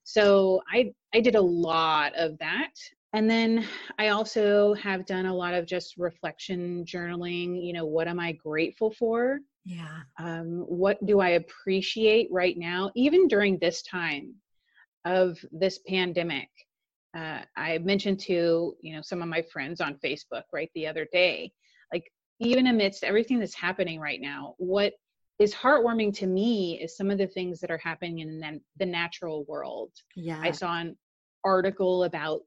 So 0.04 0.62
I 0.72 0.92
I 1.14 1.20
did 1.20 1.34
a 1.34 1.40
lot 1.40 2.14
of 2.16 2.38
that. 2.38 2.72
And 3.14 3.28
then 3.28 3.66
I 3.98 4.08
also 4.08 4.74
have 4.74 5.04
done 5.04 5.26
a 5.26 5.34
lot 5.34 5.54
of 5.54 5.66
just 5.66 5.96
reflection 5.98 6.84
journaling. 6.84 7.62
You 7.62 7.72
know, 7.74 7.84
what 7.84 8.08
am 8.08 8.18
I 8.18 8.32
grateful 8.32 8.90
for? 8.90 9.40
Yeah. 9.64 10.00
Um, 10.18 10.64
what 10.66 11.04
do 11.06 11.20
I 11.20 11.30
appreciate 11.30 12.28
right 12.30 12.56
now, 12.58 12.90
even 12.94 13.28
during 13.28 13.58
this 13.58 13.82
time 13.82 14.34
of 15.04 15.38
this 15.52 15.78
pandemic? 15.86 16.48
Uh, 17.16 17.40
I 17.56 17.78
mentioned 17.78 18.20
to 18.20 18.74
you 18.80 18.94
know 18.94 19.02
some 19.02 19.22
of 19.22 19.28
my 19.28 19.42
friends 19.42 19.80
on 19.80 19.98
Facebook 20.04 20.44
right 20.52 20.70
the 20.74 20.86
other 20.86 21.06
day, 21.12 21.52
like 21.92 22.10
even 22.40 22.66
amidst 22.66 23.04
everything 23.04 23.38
that's 23.38 23.54
happening 23.54 24.00
right 24.00 24.20
now, 24.20 24.54
what 24.58 24.94
is 25.38 25.54
heartwarming 25.54 26.14
to 26.14 26.26
me 26.26 26.80
is 26.80 26.96
some 26.96 27.10
of 27.10 27.18
the 27.18 27.26
things 27.26 27.60
that 27.60 27.70
are 27.70 27.78
happening 27.78 28.20
in 28.20 28.60
the 28.78 28.86
natural 28.86 29.44
world. 29.44 29.90
Yeah. 30.14 30.40
I 30.40 30.50
saw 30.50 30.78
an 30.78 30.96
article 31.44 32.04
about 32.04 32.42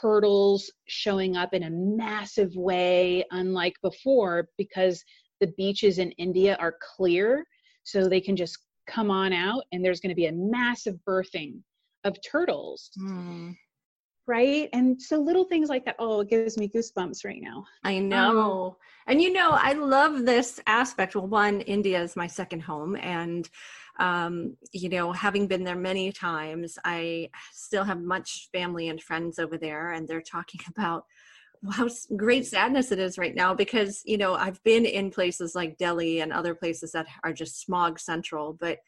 turtles 0.00 0.70
showing 0.86 1.36
up 1.36 1.54
in 1.54 1.64
a 1.64 1.70
massive 1.70 2.54
way, 2.54 3.24
unlike 3.30 3.74
before, 3.82 4.48
because 4.58 5.02
the 5.42 5.52
beaches 5.58 5.98
in 5.98 6.10
India 6.12 6.56
are 6.60 6.76
clear. 6.96 7.44
So 7.84 8.08
they 8.08 8.20
can 8.20 8.36
just 8.36 8.58
come 8.86 9.10
on 9.10 9.32
out, 9.32 9.64
and 9.72 9.84
there's 9.84 10.00
going 10.00 10.10
to 10.10 10.16
be 10.16 10.26
a 10.26 10.32
massive 10.32 10.96
birthing 11.06 11.60
of 12.04 12.16
turtles. 12.30 12.90
Mm 12.98 13.56
right 14.26 14.68
and 14.72 15.00
so 15.00 15.18
little 15.18 15.44
things 15.44 15.68
like 15.68 15.84
that 15.84 15.96
oh 15.98 16.20
it 16.20 16.28
gives 16.28 16.56
me 16.56 16.68
goosebumps 16.68 17.24
right 17.24 17.40
now 17.42 17.64
i 17.82 17.98
know 17.98 18.66
um, 18.66 18.76
and 19.08 19.20
you 19.20 19.32
know 19.32 19.50
i 19.52 19.72
love 19.72 20.24
this 20.24 20.60
aspect 20.66 21.14
well 21.16 21.26
one 21.26 21.60
india 21.62 22.00
is 22.00 22.14
my 22.14 22.26
second 22.26 22.60
home 22.60 22.96
and 22.96 23.48
um, 23.98 24.56
you 24.72 24.88
know 24.88 25.12
having 25.12 25.46
been 25.46 25.64
there 25.64 25.76
many 25.76 26.12
times 26.12 26.78
i 26.84 27.28
still 27.52 27.84
have 27.84 28.00
much 28.00 28.48
family 28.52 28.88
and 28.88 29.02
friends 29.02 29.38
over 29.38 29.58
there 29.58 29.90
and 29.90 30.06
they're 30.06 30.22
talking 30.22 30.60
about 30.76 31.04
how 31.70 31.88
great 32.16 32.46
sadness 32.46 32.90
it 32.90 32.98
is 32.98 33.18
right 33.18 33.34
now 33.34 33.54
because 33.54 34.02
you 34.04 34.18
know 34.18 34.34
i've 34.34 34.62
been 34.64 34.84
in 34.84 35.10
places 35.10 35.54
like 35.54 35.78
delhi 35.78 36.20
and 36.20 36.32
other 36.32 36.54
places 36.54 36.92
that 36.92 37.06
are 37.22 37.32
just 37.32 37.60
smog 37.60 37.98
central 37.98 38.56
but 38.60 38.78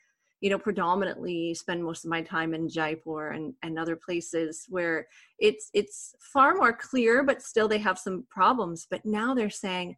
you 0.40 0.50
know 0.50 0.58
predominantly 0.58 1.54
spend 1.54 1.82
most 1.82 2.04
of 2.04 2.10
my 2.10 2.20
time 2.20 2.52
in 2.52 2.68
jaipur 2.68 3.30
and, 3.30 3.54
and 3.62 3.78
other 3.78 3.96
places 3.96 4.66
where 4.68 5.06
it's 5.38 5.70
it's 5.72 6.14
far 6.32 6.54
more 6.54 6.72
clear 6.72 7.22
but 7.22 7.42
still 7.42 7.68
they 7.68 7.78
have 7.78 7.98
some 7.98 8.26
problems 8.28 8.86
but 8.90 9.04
now 9.04 9.34
they're 9.34 9.50
saying 9.50 9.96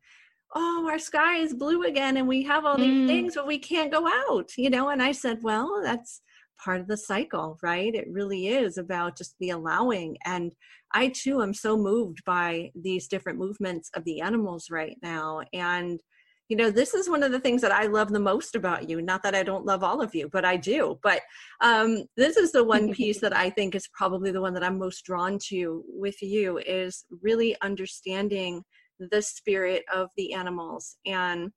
oh 0.54 0.86
our 0.88 0.98
sky 0.98 1.38
is 1.38 1.54
blue 1.54 1.84
again 1.84 2.18
and 2.18 2.28
we 2.28 2.42
have 2.42 2.64
all 2.64 2.76
these 2.76 3.04
mm. 3.04 3.06
things 3.06 3.34
but 3.34 3.46
we 3.46 3.58
can't 3.58 3.90
go 3.90 4.06
out 4.28 4.50
you 4.56 4.70
know 4.70 4.90
and 4.90 5.02
i 5.02 5.10
said 5.10 5.38
well 5.42 5.80
that's 5.82 6.20
part 6.62 6.80
of 6.80 6.88
the 6.88 6.96
cycle 6.96 7.58
right? 7.62 7.94
It 7.94 8.08
really 8.10 8.48
is 8.48 8.78
about 8.78 9.16
just 9.16 9.34
the 9.40 9.50
allowing 9.50 10.16
and 10.24 10.52
i 10.92 11.08
too 11.08 11.42
am 11.42 11.54
so 11.54 11.76
moved 11.76 12.24
by 12.24 12.70
these 12.74 13.08
different 13.08 13.38
movements 13.38 13.90
of 13.94 14.04
the 14.04 14.20
animals 14.20 14.68
right 14.70 14.96
now 15.02 15.42
and 15.52 16.00
you 16.48 16.56
know 16.56 16.70
this 16.70 16.94
is 16.94 17.10
one 17.10 17.22
of 17.22 17.32
the 17.32 17.40
things 17.40 17.60
that 17.60 17.72
i 17.72 17.86
love 17.86 18.10
the 18.12 18.20
most 18.20 18.54
about 18.54 18.88
you 18.88 19.02
not 19.02 19.22
that 19.22 19.34
i 19.34 19.42
don't 19.42 19.66
love 19.66 19.82
all 19.82 20.00
of 20.00 20.14
you 20.14 20.28
but 20.32 20.44
i 20.44 20.56
do 20.56 20.98
but 21.02 21.20
um, 21.60 22.04
this 22.16 22.36
is 22.36 22.52
the 22.52 22.64
one 22.64 22.92
piece 22.92 23.20
that 23.20 23.36
i 23.44 23.50
think 23.50 23.74
is 23.74 23.88
probably 23.92 24.30
the 24.30 24.40
one 24.40 24.54
that 24.54 24.64
i'm 24.64 24.78
most 24.78 25.04
drawn 25.04 25.38
to 25.48 25.82
with 25.88 26.20
you 26.22 26.58
is 26.58 27.04
really 27.22 27.56
understanding 27.62 28.62
the 28.98 29.20
spirit 29.20 29.84
of 29.92 30.08
the 30.16 30.32
animals 30.32 30.96
and 31.04 31.50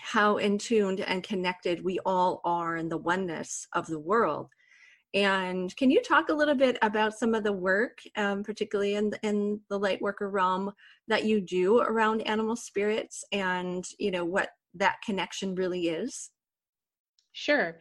how 0.00 0.36
in 0.36 0.58
tuned 0.58 1.00
and 1.00 1.22
connected 1.22 1.84
we 1.84 1.98
all 2.06 2.40
are 2.44 2.76
in 2.76 2.88
the 2.88 2.96
oneness 2.96 3.66
of 3.72 3.86
the 3.86 3.98
world 3.98 4.48
and 5.14 5.74
can 5.76 5.90
you 5.90 6.02
talk 6.02 6.28
a 6.28 6.34
little 6.34 6.54
bit 6.54 6.76
about 6.82 7.18
some 7.18 7.34
of 7.34 7.42
the 7.42 7.52
work, 7.52 8.00
um, 8.16 8.42
particularly 8.42 8.94
in 8.94 9.10
the, 9.10 9.18
in 9.22 9.60
the 9.70 9.78
light 9.78 10.02
worker 10.02 10.28
realm, 10.28 10.72
that 11.06 11.24
you 11.24 11.40
do 11.40 11.80
around 11.80 12.20
animal 12.22 12.56
spirits, 12.56 13.24
and 13.32 13.86
you 13.98 14.10
know 14.10 14.24
what 14.24 14.50
that 14.74 14.96
connection 15.04 15.54
really 15.54 15.88
is? 15.88 16.30
Sure. 17.32 17.78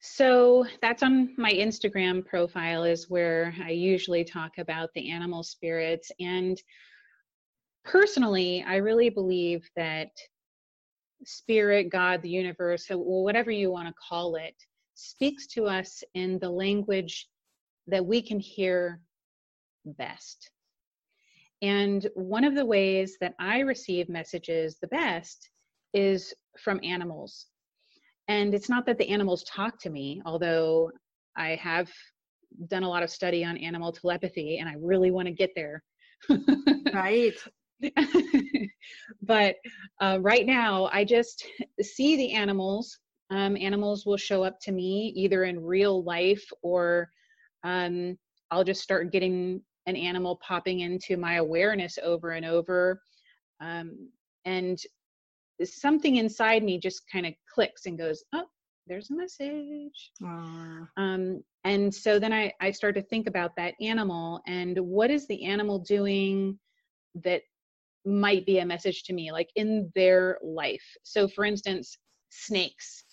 So 0.00 0.66
that's 0.82 1.02
on 1.02 1.32
my 1.38 1.52
Instagram 1.52 2.26
profile 2.26 2.82
is 2.84 3.08
where 3.08 3.54
I 3.62 3.70
usually 3.70 4.24
talk 4.24 4.58
about 4.58 4.90
the 4.94 5.10
animal 5.10 5.42
spirits. 5.42 6.10
And 6.20 6.60
personally, 7.84 8.64
I 8.66 8.76
really 8.76 9.10
believe 9.10 9.66
that 9.76 10.10
spirit, 11.26 11.90
God, 11.90 12.22
the 12.22 12.28
universe, 12.28 12.86
whatever 12.90 13.50
you 13.50 13.70
want 13.70 13.88
to 13.88 13.94
call 14.08 14.36
it, 14.36 14.54
speaks 14.94 15.46
to 15.48 15.64
us 15.64 16.02
in 16.14 16.38
the 16.38 16.50
language 16.50 17.28
that 17.86 18.04
we 18.04 18.22
can 18.22 18.38
hear 18.38 19.00
best. 19.84 20.50
And 21.62 22.06
one 22.14 22.44
of 22.44 22.54
the 22.54 22.66
ways 22.66 23.16
that 23.20 23.34
I 23.38 23.60
receive 23.60 24.08
messages 24.08 24.76
the 24.80 24.88
best 24.88 25.50
is 25.92 26.34
from 26.58 26.80
animals. 26.82 27.46
And 28.28 28.54
it's 28.54 28.68
not 28.68 28.86
that 28.86 28.98
the 28.98 29.08
animals 29.08 29.44
talk 29.44 29.78
to 29.80 29.90
me, 29.90 30.22
although 30.24 30.90
I 31.36 31.56
have 31.56 31.90
done 32.68 32.82
a 32.82 32.88
lot 32.88 33.02
of 33.02 33.10
study 33.10 33.44
on 33.44 33.56
animal 33.56 33.92
telepathy 33.92 34.58
and 34.58 34.68
I 34.68 34.74
really 34.80 35.10
want 35.10 35.26
to 35.26 35.32
get 35.32 35.50
there. 35.54 35.82
right. 36.94 37.34
but 39.22 39.56
uh, 40.00 40.18
right 40.20 40.46
now, 40.46 40.88
I 40.92 41.04
just 41.04 41.46
see 41.80 42.16
the 42.16 42.32
animals 42.32 42.98
um, 43.30 43.56
animals 43.56 44.06
will 44.06 44.16
show 44.16 44.44
up 44.44 44.60
to 44.60 44.72
me 44.72 45.12
either 45.16 45.44
in 45.44 45.64
real 45.64 46.02
life 46.04 46.44
or 46.62 47.10
um, 47.64 48.16
I'll 48.50 48.64
just 48.64 48.82
start 48.82 49.12
getting 49.12 49.62
an 49.86 49.96
animal 49.96 50.36
popping 50.46 50.80
into 50.80 51.16
my 51.16 51.34
awareness 51.34 51.98
over 52.02 52.32
and 52.32 52.46
over. 52.46 53.00
Um, 53.60 54.10
and 54.44 54.78
something 55.64 56.16
inside 56.16 56.62
me 56.62 56.78
just 56.78 57.02
kind 57.10 57.26
of 57.26 57.34
clicks 57.52 57.86
and 57.86 57.98
goes, 57.98 58.22
oh, 58.34 58.44
there's 58.86 59.10
a 59.10 59.14
message. 59.14 60.12
Um, 60.96 61.42
and 61.64 61.94
so 61.94 62.18
then 62.18 62.32
I, 62.32 62.52
I 62.60 62.70
start 62.70 62.94
to 62.96 63.02
think 63.02 63.26
about 63.26 63.56
that 63.56 63.74
animal 63.80 64.42
and 64.46 64.78
what 64.78 65.10
is 65.10 65.26
the 65.26 65.44
animal 65.44 65.78
doing 65.78 66.58
that 67.24 67.42
might 68.04 68.46
be 68.46 68.58
a 68.58 68.66
message 68.66 69.04
to 69.04 69.12
me, 69.12 69.32
like 69.32 69.50
in 69.56 69.90
their 69.94 70.38
life. 70.42 70.84
So, 71.02 71.28
for 71.28 71.44
instance, 71.44 71.98
snakes 72.30 73.04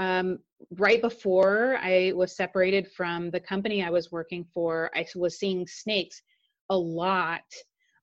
um, 0.00 0.38
right 0.78 1.02
before 1.02 1.76
I 1.78 2.12
was 2.16 2.34
separated 2.34 2.90
from 2.90 3.30
the 3.30 3.38
company 3.38 3.84
I 3.84 3.90
was 3.90 4.10
working 4.10 4.46
for, 4.54 4.90
I 4.94 5.06
was 5.14 5.38
seeing 5.38 5.66
snakes 5.66 6.22
a 6.70 6.76
lot, 6.76 7.42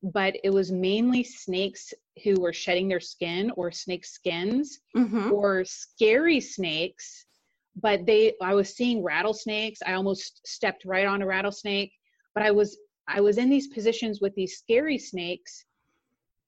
but 0.03 0.35
it 0.43 0.51
was 0.51 0.71
mainly 0.71 1.23
snakes 1.23 1.95
who 2.23 2.39
were 2.39 2.53
shedding 2.53 2.87
their 2.87 2.99
skin 2.99 3.51
or 3.55 3.71
snake 3.71 4.05
skins 4.05 4.79
mm-hmm. 4.95 5.31
or 5.31 5.65
scary 5.65 6.39
snakes. 6.39 7.25
But 7.81 8.05
they, 8.05 8.33
I 8.43 8.53
was 8.53 8.75
seeing 8.75 9.03
rattlesnakes. 9.03 9.79
I 9.85 9.93
almost 9.93 10.41
stepped 10.45 10.85
right 10.85 11.07
on 11.07 11.23
a 11.23 11.25
rattlesnake, 11.25 11.91
but 12.35 12.43
I 12.43 12.51
was, 12.51 12.77
I 13.07 13.21
was 13.21 13.39
in 13.39 13.49
these 13.49 13.69
positions 13.69 14.21
with 14.21 14.35
these 14.35 14.57
scary 14.59 14.99
snakes, 14.99 15.65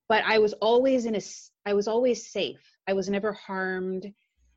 but 0.10 0.24
I 0.26 0.40
was 0.40 0.54
always 0.54 1.06
in 1.06 1.16
a, 1.16 1.22
I 1.66 1.74
was 1.74 1.88
always 1.88 2.32
safe. 2.32 2.62
I 2.88 2.94
was 2.94 3.10
never 3.10 3.32
harmed. 3.34 4.12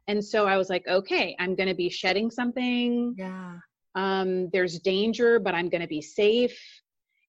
And 0.09 0.25
so 0.25 0.47
i 0.47 0.57
was 0.57 0.69
like 0.69 0.87
okay 0.89 1.37
i'm 1.39 1.55
going 1.55 1.69
to 1.69 1.75
be 1.75 1.89
shedding 1.89 2.31
something. 2.31 3.15
Yeah. 3.17 3.59
Um 3.95 4.51
there's 4.53 4.81
danger 4.81 5.39
but 5.39 5.55
i'm 5.55 5.69
going 5.69 5.81
to 5.83 5.87
be 5.87 6.03
safe 6.03 6.59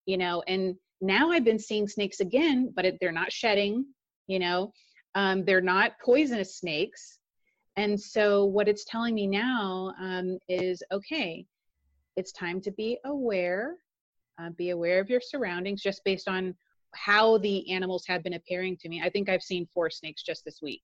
you 0.06 0.18
know 0.18 0.44
and 0.48 0.76
now 1.00 1.30
i've 1.32 1.44
been 1.44 1.60
seeing 1.60 1.88
snakes 1.88 2.20
again 2.20 2.74
but 2.76 2.84
it, 2.86 2.98
they're 3.00 3.12
not 3.12 3.32
shedding 3.32 3.86
you 4.28 4.40
know. 4.40 4.74
Um, 5.16 5.46
they're 5.46 5.62
not 5.62 5.94
poisonous 6.04 6.58
snakes. 6.58 7.20
And 7.76 8.00
so 8.00 8.46
what 8.46 8.68
it's 8.68 8.86
telling 8.86 9.16
me 9.16 9.28
now 9.28 9.94
um, 10.00 10.38
is 10.48 10.84
okay 10.92 11.46
it's 12.16 12.32
time 12.32 12.62
to 12.62 12.72
be 12.72 13.00
aware 13.06 13.76
uh, 14.40 14.50
be 14.56 14.70
aware 14.70 15.00
of 15.00 15.10
your 15.10 15.22
surroundings 15.22 15.82
just 15.82 16.04
based 16.06 16.28
on 16.28 16.56
how 16.96 17.38
the 17.40 17.70
animals 17.72 18.04
have 18.08 18.24
been 18.24 18.34
appearing 18.34 18.78
to 18.78 18.90
me 18.90 19.02
i 19.04 19.10
think 19.10 19.30
i've 19.30 19.42
seen 19.42 19.68
four 19.74 19.90
snakes 19.90 20.24
just 20.24 20.44
this 20.46 20.60
week 20.62 20.82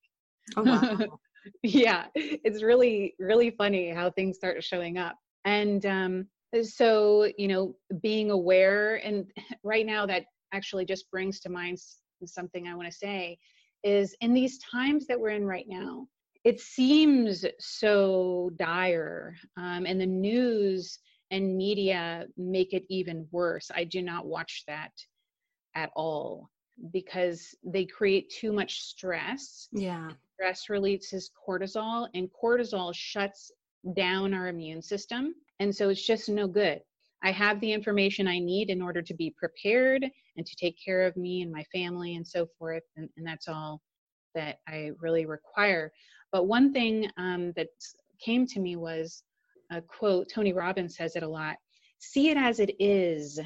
oh, 0.57 0.63
wow. 0.63 1.19
yeah, 1.63 2.05
it's 2.15 2.63
really, 2.63 3.15
really 3.19 3.51
funny 3.51 3.89
how 3.89 4.09
things 4.11 4.37
start 4.37 4.63
showing 4.63 4.97
up. 4.97 5.15
And 5.45 5.85
um, 5.85 6.27
so, 6.63 7.29
you 7.37 7.47
know, 7.47 7.75
being 8.01 8.31
aware, 8.31 8.95
and 9.05 9.25
right 9.63 9.85
now 9.85 10.05
that 10.05 10.25
actually 10.53 10.85
just 10.85 11.09
brings 11.11 11.39
to 11.41 11.49
mind 11.49 11.77
something 12.25 12.67
I 12.67 12.75
want 12.75 12.89
to 12.89 12.97
say 12.97 13.37
is 13.83 14.15
in 14.19 14.33
these 14.33 14.59
times 14.59 15.07
that 15.07 15.19
we're 15.19 15.29
in 15.29 15.45
right 15.45 15.67
now, 15.67 16.05
it 16.43 16.59
seems 16.59 17.45
so 17.59 18.49
dire, 18.57 19.35
um, 19.57 19.85
and 19.85 19.99
the 19.99 20.05
news 20.05 20.99
and 21.31 21.55
media 21.55 22.25
make 22.37 22.73
it 22.73 22.83
even 22.89 23.27
worse. 23.31 23.69
I 23.73 23.83
do 23.83 24.01
not 24.01 24.25
watch 24.25 24.63
that 24.67 24.91
at 25.79 25.91
all 25.95 26.49
because 26.91 27.55
they 27.63 27.85
create 27.85 28.29
too 28.29 28.51
much 28.51 28.81
stress. 28.81 29.67
Yeah. 29.71 30.09
Stress 30.35 30.69
releases 30.69 31.31
cortisol, 31.47 32.07
and 32.13 32.29
cortisol 32.41 32.93
shuts 32.93 33.51
down 33.95 34.33
our 34.33 34.47
immune 34.47 34.81
system. 34.81 35.33
And 35.59 35.75
so 35.75 35.89
it's 35.89 36.05
just 36.05 36.29
no 36.29 36.47
good. 36.47 36.79
I 37.23 37.31
have 37.31 37.59
the 37.59 37.73
information 37.73 38.27
I 38.27 38.39
need 38.39 38.69
in 38.69 38.81
order 38.81 39.01
to 39.01 39.13
be 39.13 39.35
prepared 39.37 40.05
and 40.37 40.45
to 40.45 40.55
take 40.55 40.77
care 40.83 41.05
of 41.05 41.17
me 41.17 41.41
and 41.41 41.51
my 41.51 41.63
family 41.73 42.15
and 42.15 42.25
so 42.25 42.47
forth. 42.57 42.83
And, 42.95 43.09
and 43.17 43.27
that's 43.27 43.49
all 43.49 43.81
that 44.35 44.59
I 44.67 44.91
really 44.99 45.25
require. 45.25 45.91
But 46.31 46.47
one 46.47 46.71
thing 46.71 47.09
um, 47.17 47.51
that 47.57 47.67
came 48.23 48.45
to 48.47 48.59
me 48.59 48.77
was 48.77 49.23
a 49.71 49.81
quote 49.81 50.27
Tony 50.33 50.53
Robbins 50.53 50.95
says 50.95 51.15
it 51.15 51.23
a 51.23 51.27
lot 51.27 51.57
see 51.99 52.29
it 52.29 52.37
as 52.37 52.59
it 52.59 52.71
is, 52.79 53.39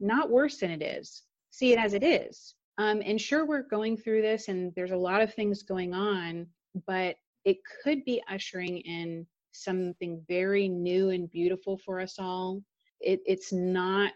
not 0.00 0.30
worse 0.30 0.58
than 0.58 0.70
it 0.70 0.82
is. 0.82 1.22
See 1.60 1.74
it 1.74 1.78
as 1.78 1.92
it 1.92 2.02
is. 2.02 2.54
Um, 2.78 3.02
and 3.04 3.20
sure, 3.20 3.44
we're 3.44 3.68
going 3.68 3.94
through 3.94 4.22
this 4.22 4.48
and 4.48 4.72
there's 4.74 4.92
a 4.92 4.96
lot 4.96 5.20
of 5.20 5.34
things 5.34 5.62
going 5.62 5.92
on, 5.92 6.46
but 6.86 7.16
it 7.44 7.58
could 7.84 8.02
be 8.06 8.22
ushering 8.30 8.78
in 8.78 9.26
something 9.52 10.24
very 10.26 10.70
new 10.70 11.10
and 11.10 11.30
beautiful 11.30 11.76
for 11.84 12.00
us 12.00 12.14
all. 12.18 12.62
It, 13.02 13.20
it's 13.26 13.52
not 13.52 14.14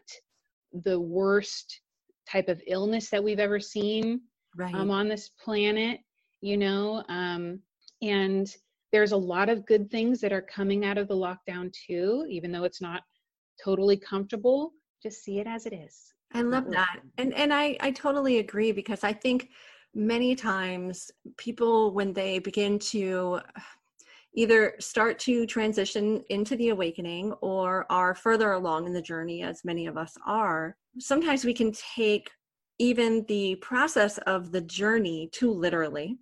the 0.73 0.99
worst 0.99 1.83
type 2.27 2.49
of 2.49 2.63
illness 2.67 3.11
that 3.11 3.23
we've 3.23 3.39
ever 3.39 3.61
seen 3.61 4.23
right. 4.57 4.75
um, 4.75 4.91
on 4.91 5.07
this 5.07 5.29
planet, 5.29 6.01
you 6.41 6.57
know, 6.57 7.05
um, 7.11 7.61
and 8.01 8.57
there's 8.91 9.13
a 9.13 9.17
lot 9.19 9.51
of 9.51 9.67
good 9.67 9.91
things 9.91 10.19
that 10.23 10.33
are 10.33 10.41
coming 10.41 10.87
out 10.87 10.97
of 10.97 11.09
the 11.09 11.15
lockdown 11.15 11.71
too, 11.87 12.25
even 12.31 12.51
though 12.51 12.65
it's 12.65 12.81
not 12.81 13.03
totally 13.63 13.99
comfortable. 13.99 14.73
Just 15.03 15.23
see 15.23 15.41
it 15.41 15.47
as 15.47 15.67
it 15.67 15.75
is. 15.75 16.14
I 16.35 16.43
love 16.43 16.71
that. 16.71 17.01
And 17.19 17.33
and 17.35 17.55
I 17.55 17.77
I 17.81 17.91
totally 17.93 18.39
agree 18.39 18.73
because 18.73 19.05
I 19.05 19.13
think 19.13 19.51
many 19.95 20.35
times 20.35 21.11
people 21.37 21.93
when 21.93 22.13
they 22.13 22.39
begin 22.41 22.79
to 22.79 23.41
either 24.37 24.75
start 24.81 25.19
to 25.21 25.47
transition 25.47 26.23
into 26.29 26.57
the 26.57 26.71
awakening 26.71 27.33
or 27.41 27.87
are 27.89 28.17
further 28.17 28.53
along 28.53 28.87
in 28.87 28.93
the 28.93 29.01
journey 29.01 29.43
as 29.43 29.65
many 29.65 29.87
of 29.87 29.97
us 29.97 30.17
are, 30.27 30.77
sometimes 30.99 31.45
we 31.45 31.55
can 31.55 31.71
take 31.95 32.29
even 32.81 33.25
the 33.29 33.55
process 33.57 34.19
of 34.27 34.51
the 34.51 34.61
journey 34.61 35.29
too 35.33 35.53
literally 35.53 36.19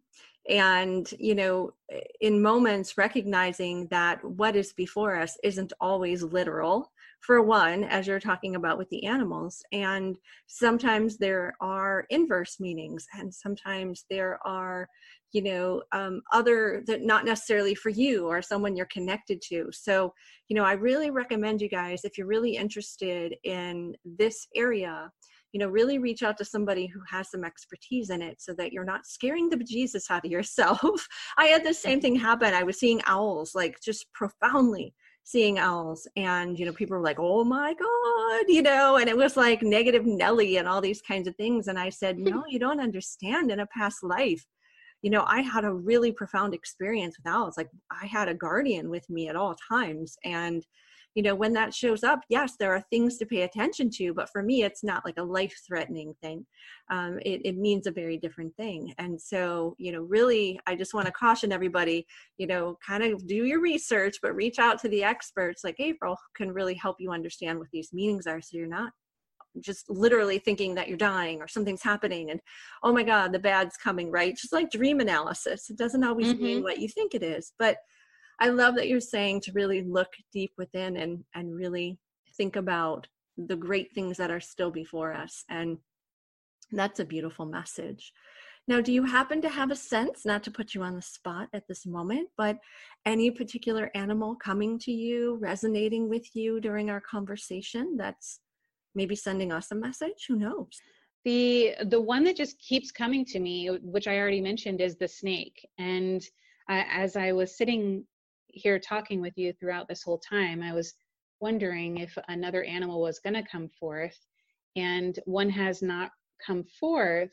and 0.49 1.15
you 1.19 1.35
know 1.35 1.73
in 2.21 2.43
moments 2.43 2.99
recognizing 2.99 3.87
that 3.89 4.23
what 4.25 4.57
is 4.57 4.73
before 4.73 5.17
us 5.17 5.39
isn't 5.43 5.73
always 5.81 6.23
literal 6.23 6.93
for 7.23 7.41
one 7.41 7.85
as 7.85 8.07
you're 8.07 8.21
talking 8.21 8.57
about 8.57 8.77
with 8.77 8.89
the 8.91 9.05
animals 9.05 9.63
and 9.73 10.19
sometimes 10.49 11.17
there 11.17 11.55
are 11.61 12.05
inverse 12.11 12.59
meanings 12.61 13.07
and 13.19 13.33
sometimes 13.33 14.05
there 14.11 14.39
are 14.45 14.89
you 15.33 15.43
know 15.43 15.83
um, 15.93 16.21
other 16.33 16.83
that 16.87 17.03
not 17.03 17.25
necessarily 17.25 17.75
for 17.75 17.89
you 17.89 18.27
or 18.27 18.43
someone 18.43 18.77
you're 18.77 18.87
connected 18.87 19.41
to. 19.49 19.69
So 19.73 20.13
you 20.49 20.57
know 20.57 20.65
i 20.65 20.73
really 20.73 21.11
recommend 21.11 21.63
you 21.63 21.69
guys 21.69 22.05
if 22.05 22.19
you're 22.19 22.27
really 22.27 22.57
interested 22.57 23.35
in 23.45 23.95
this 24.05 24.47
area 24.55 25.11
you 25.53 25.59
know 25.59 25.69
really 25.69 25.99
reach 25.99 26.23
out 26.23 26.37
to 26.39 26.45
somebody 26.45 26.87
who 26.87 27.01
has 27.09 27.31
some 27.31 27.45
expertise 27.45 28.11
in 28.11 28.21
it 28.21 28.41
so 28.41 28.53
that 28.55 28.73
you're 28.73 28.85
not 28.85 29.07
scaring 29.07 29.49
the 29.49 29.57
bejesus 29.57 30.11
out 30.11 30.25
of 30.25 30.31
yourself. 30.31 31.07
I 31.39 31.47
had 31.47 31.65
the 31.65 31.75
same 31.75 32.01
thing 32.01 32.17
happen. 32.17 32.55
I 32.55 32.63
was 32.63 32.79
seeing 32.79 33.01
owls 33.07 33.55
like 33.55 33.79
just 33.81 34.13
profoundly 34.13 34.95
seeing 35.25 35.59
owls 35.59 36.07
and 36.17 36.59
you 36.59 36.67
know 36.67 36.73
people 36.73 36.97
were 36.97 37.03
like 37.03 37.19
oh 37.21 37.45
my 37.45 37.75
god 37.75 38.45
you 38.49 38.63
know 38.63 38.97
and 38.97 39.09
it 39.09 39.17
was 39.17 39.37
like 39.37 39.63
negative 39.63 40.05
nelly 40.05 40.57
and 40.57 40.67
all 40.67 40.81
these 40.81 41.01
kinds 41.03 41.29
of 41.29 41.37
things 41.37 41.69
and 41.69 41.79
i 41.79 41.89
said 41.89 42.19
no 42.19 42.43
you 42.49 42.59
don't 42.59 42.81
understand 42.81 43.51
in 43.51 43.61
a 43.61 43.67
past 43.67 44.03
life 44.03 44.45
you 45.03 45.11
know 45.11 45.25
i 45.27 45.41
had 45.41 45.65
a 45.65 45.73
really 45.73 46.13
profound 46.13 46.55
experience 46.55 47.17
with 47.19 47.33
owls 47.33 47.57
like 47.57 47.69
i 47.91 48.07
had 48.07 48.29
a 48.29 48.35
guardian 48.35 48.91
with 48.91 49.09
me 49.09 49.29
at 49.29 49.37
all 49.37 49.55
times 49.71 50.17
and 50.25 50.65
you 51.15 51.23
know 51.23 51.35
when 51.35 51.53
that 51.53 51.75
shows 51.75 52.03
up 52.03 52.21
yes 52.29 52.55
there 52.59 52.73
are 52.75 52.85
things 52.91 53.17
to 53.19 53.27
pay 53.27 53.43
attention 53.43 53.91
to 53.91 54.15
but 54.15 54.31
for 54.31 54.43
me 54.43 54.63
it's 54.63 54.83
not 54.85 55.05
like 55.05 55.19
a 55.19 55.23
life 55.23 55.55
threatening 55.67 56.15
thing. 56.23 56.45
Um, 56.91 57.19
it, 57.25 57.41
it 57.45 57.57
means 57.57 57.87
a 57.87 57.93
very 57.93 58.19
different 58.19 58.55
thing. 58.57 58.93
And 58.99 59.21
so 59.21 59.75
you 59.79 59.93
know 59.93 60.03
really 60.03 60.59
i 60.67 60.75
just 60.75 60.95
want 60.95 61.07
to 61.07 61.13
caution 61.13 61.53
everybody 61.53 62.07
you 62.39 62.47
know 62.47 62.77
kind 62.87 63.03
of 63.03 63.27
do 63.27 63.45
your 63.45 63.61
research 63.61 64.17
but 64.23 64.35
reach 64.35 64.59
out 64.59 64.79
to 64.81 64.89
the 64.89 65.03
experts 65.03 65.65
like 65.65 65.77
april 65.79 66.17
can 66.37 66.53
really 66.53 66.75
help 66.75 66.97
you 66.99 67.11
understand 67.11 67.59
what 67.59 67.69
these 67.73 67.93
meanings 67.93 68.27
are 68.27 68.41
so 68.41 68.57
you're 68.57 68.67
not 68.67 68.93
just 69.61 69.89
literally 69.91 70.39
thinking 70.39 70.75
that 70.75 70.89
you're 70.89 70.97
dying 70.97 71.41
or 71.41 71.49
something's 71.49 71.83
happening 71.83 72.31
and 72.31 72.41
oh 72.83 72.93
my 72.93 73.03
god 73.03 73.33
the 73.33 73.39
bad's 73.39 73.77
coming 73.77 74.11
right? 74.11 74.37
Just 74.37 74.53
like 74.53 74.71
dream 74.71 75.01
analysis. 75.01 75.69
It 75.71 75.77
doesn't 75.77 76.05
always 76.05 76.29
mm-hmm. 76.29 76.43
mean 76.43 76.63
what 76.63 76.79
you 76.79 76.89
think 76.89 77.15
it 77.15 77.23
is 77.23 77.53
but 77.59 77.77
I 78.43 78.49
love 78.49 78.75
that 78.75 78.89
you're 78.89 79.01
saying 79.01 79.43
to 79.43 79.53
really 79.53 79.83
look 79.83 80.13
deep 80.33 80.53
within 80.59 80.97
and 80.97 81.23
and 81.37 81.55
really 81.55 81.99
think 82.37 82.57
about 82.57 83.07
the 83.37 83.55
great 83.55 83.95
things 83.95 84.17
that 84.17 84.33
are 84.33 84.41
still 84.41 84.73
before 84.73 85.13
us 85.13 85.45
and 85.49 85.79
that's 86.73 86.99
a 87.01 87.05
beautiful 87.05 87.47
message. 87.47 88.13
Now, 88.67 88.81
do 88.81 88.93
you 88.93 89.05
happen 89.05 89.41
to 89.43 89.49
have 89.49 89.71
a 89.71 89.77
sense, 89.77 90.25
not 90.25 90.43
to 90.45 90.51
put 90.51 90.75
you 90.75 90.83
on 90.83 90.95
the 90.97 91.03
spot 91.03 91.49
at 91.53 91.69
this 91.69 91.85
moment, 91.87 92.29
but 92.37 92.59
any 93.07 93.31
particular 93.31 93.91
animal 93.95 94.35
coming 94.35 94.79
to 94.81 94.93
you, 94.93 95.39
resonating 95.41 96.09
with 96.09 96.27
you 96.35 96.61
during 96.61 96.91
our 96.91 97.01
conversation 97.01 97.97
that's 97.97 98.41
maybe 98.95 99.15
sending 99.15 99.53
us 99.53 99.71
a 99.71 99.77
message? 99.77 100.27
Who 100.29 100.37
knows? 100.37 100.75
The 101.25 101.75
the 101.95 102.01
one 102.01 102.25
that 102.25 102.37
just 102.37 102.59
keeps 102.59 102.91
coming 102.91 103.25
to 103.27 103.39
me, 103.39 103.69
which 103.95 104.09
I 104.09 104.19
already 104.19 104.41
mentioned, 104.41 104.81
is 104.81 104.97
the 104.97 105.09
snake. 105.09 105.59
And 105.79 106.21
uh, 106.69 106.85
as 106.91 107.17
I 107.17 107.33
was 107.33 107.57
sitting 107.57 108.05
here 108.53 108.79
talking 108.79 109.21
with 109.21 109.37
you 109.37 109.53
throughout 109.53 109.89
this 109.89 110.03
whole 110.03 110.19
time, 110.19 110.63
I 110.63 110.73
was 110.73 110.95
wondering 111.41 111.99
if 111.99 112.17
another 112.29 112.63
animal 112.65 113.01
was 113.01 113.19
going 113.19 113.35
to 113.35 113.43
come 113.51 113.69
forth, 113.69 114.17
and 114.77 115.19
one 115.25 115.51
has 115.51 115.83
not 115.83 116.11
come 116.45 116.65
forth. 116.79 117.33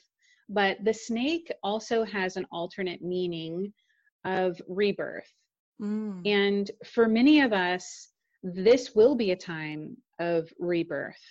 But 0.49 0.83
the 0.83 0.93
snake 0.93 1.51
also 1.61 2.03
has 2.05 2.35
an 2.35 2.47
alternate 2.51 3.03
meaning 3.03 3.71
of 4.25 4.59
rebirth. 4.67 5.31
Mm. 5.79 6.27
And 6.27 6.71
for 6.85 7.07
many 7.07 7.41
of 7.41 7.53
us, 7.53 8.09
this 8.41 8.95
will 8.95 9.15
be 9.15 9.31
a 9.31 9.35
time 9.35 9.95
of 10.19 10.49
rebirth 10.59 11.21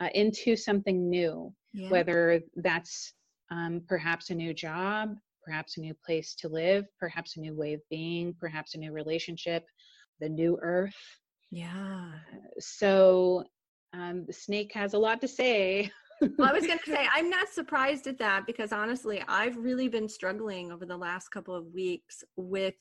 uh, 0.00 0.08
into 0.14 0.56
something 0.56 1.10
new, 1.10 1.52
yeah. 1.74 1.90
whether 1.90 2.40
that's 2.56 3.12
um, 3.50 3.82
perhaps 3.86 4.30
a 4.30 4.34
new 4.34 4.54
job, 4.54 5.16
perhaps 5.48 5.78
a 5.78 5.80
new 5.80 5.94
place 6.04 6.34
to 6.34 6.48
live, 6.48 6.84
perhaps 7.00 7.36
a 7.36 7.40
new 7.40 7.54
way 7.54 7.72
of 7.72 7.80
being, 7.90 8.34
perhaps 8.38 8.74
a 8.74 8.78
new 8.78 8.92
relationship, 8.92 9.64
the 10.20 10.28
new 10.28 10.58
earth. 10.62 10.94
Yeah. 11.50 12.10
So 12.58 13.44
um, 13.94 14.26
the 14.26 14.32
snake 14.32 14.72
has 14.74 14.92
a 14.92 14.98
lot 14.98 15.22
to 15.22 15.28
say. 15.28 15.90
well, 16.20 16.50
I 16.50 16.52
was 16.52 16.66
going 16.66 16.78
to 16.84 16.90
say, 16.90 17.06
I'm 17.14 17.30
not 17.30 17.48
surprised 17.48 18.06
at 18.06 18.18
that 18.18 18.46
because 18.46 18.72
honestly, 18.72 19.22
I've 19.26 19.56
really 19.56 19.88
been 19.88 20.08
struggling 20.08 20.70
over 20.70 20.84
the 20.84 20.96
last 20.96 21.28
couple 21.28 21.54
of 21.54 21.72
weeks 21.72 22.22
with, 22.36 22.74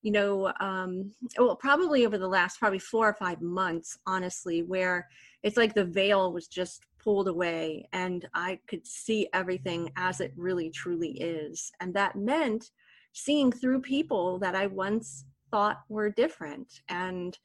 you 0.00 0.12
know, 0.12 0.52
um, 0.60 1.12
well, 1.36 1.56
probably 1.56 2.06
over 2.06 2.16
the 2.16 2.28
last 2.28 2.58
probably 2.58 2.78
four 2.78 3.06
or 3.06 3.14
five 3.14 3.42
months, 3.42 3.98
honestly, 4.06 4.62
where 4.62 5.06
it's 5.42 5.58
like 5.58 5.74
the 5.74 5.84
veil 5.84 6.32
was 6.32 6.46
just 6.46 6.80
pulled 7.06 7.28
away 7.28 7.88
and 7.92 8.28
I 8.34 8.58
could 8.66 8.84
see 8.84 9.28
everything 9.32 9.92
as 9.96 10.20
it 10.20 10.32
really 10.36 10.70
truly 10.70 11.12
is. 11.20 11.70
And 11.80 11.94
that 11.94 12.16
meant 12.16 12.72
seeing 13.12 13.52
through 13.52 13.82
people 13.82 14.40
that 14.40 14.56
I 14.56 14.66
once 14.66 15.24
thought 15.52 15.82
were 15.88 16.10
different. 16.10 16.66
And 16.88 17.38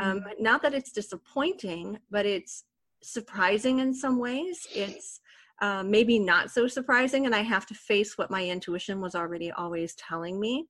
um, 0.00 0.20
mm-hmm. 0.20 0.40
not 0.40 0.62
that 0.62 0.72
it's 0.72 0.92
disappointing, 0.92 1.98
but 2.12 2.26
it's 2.26 2.62
surprising 3.02 3.80
in 3.80 3.92
some 3.92 4.20
ways. 4.20 4.68
It's 4.72 5.18
uh, 5.60 5.82
maybe 5.82 6.20
not 6.20 6.52
so 6.52 6.68
surprising, 6.68 7.26
and 7.26 7.34
I 7.34 7.42
have 7.42 7.66
to 7.66 7.74
face 7.74 8.16
what 8.16 8.30
my 8.30 8.44
intuition 8.44 9.00
was 9.00 9.16
already 9.16 9.50
always 9.50 9.96
telling 9.96 10.38
me, 10.38 10.68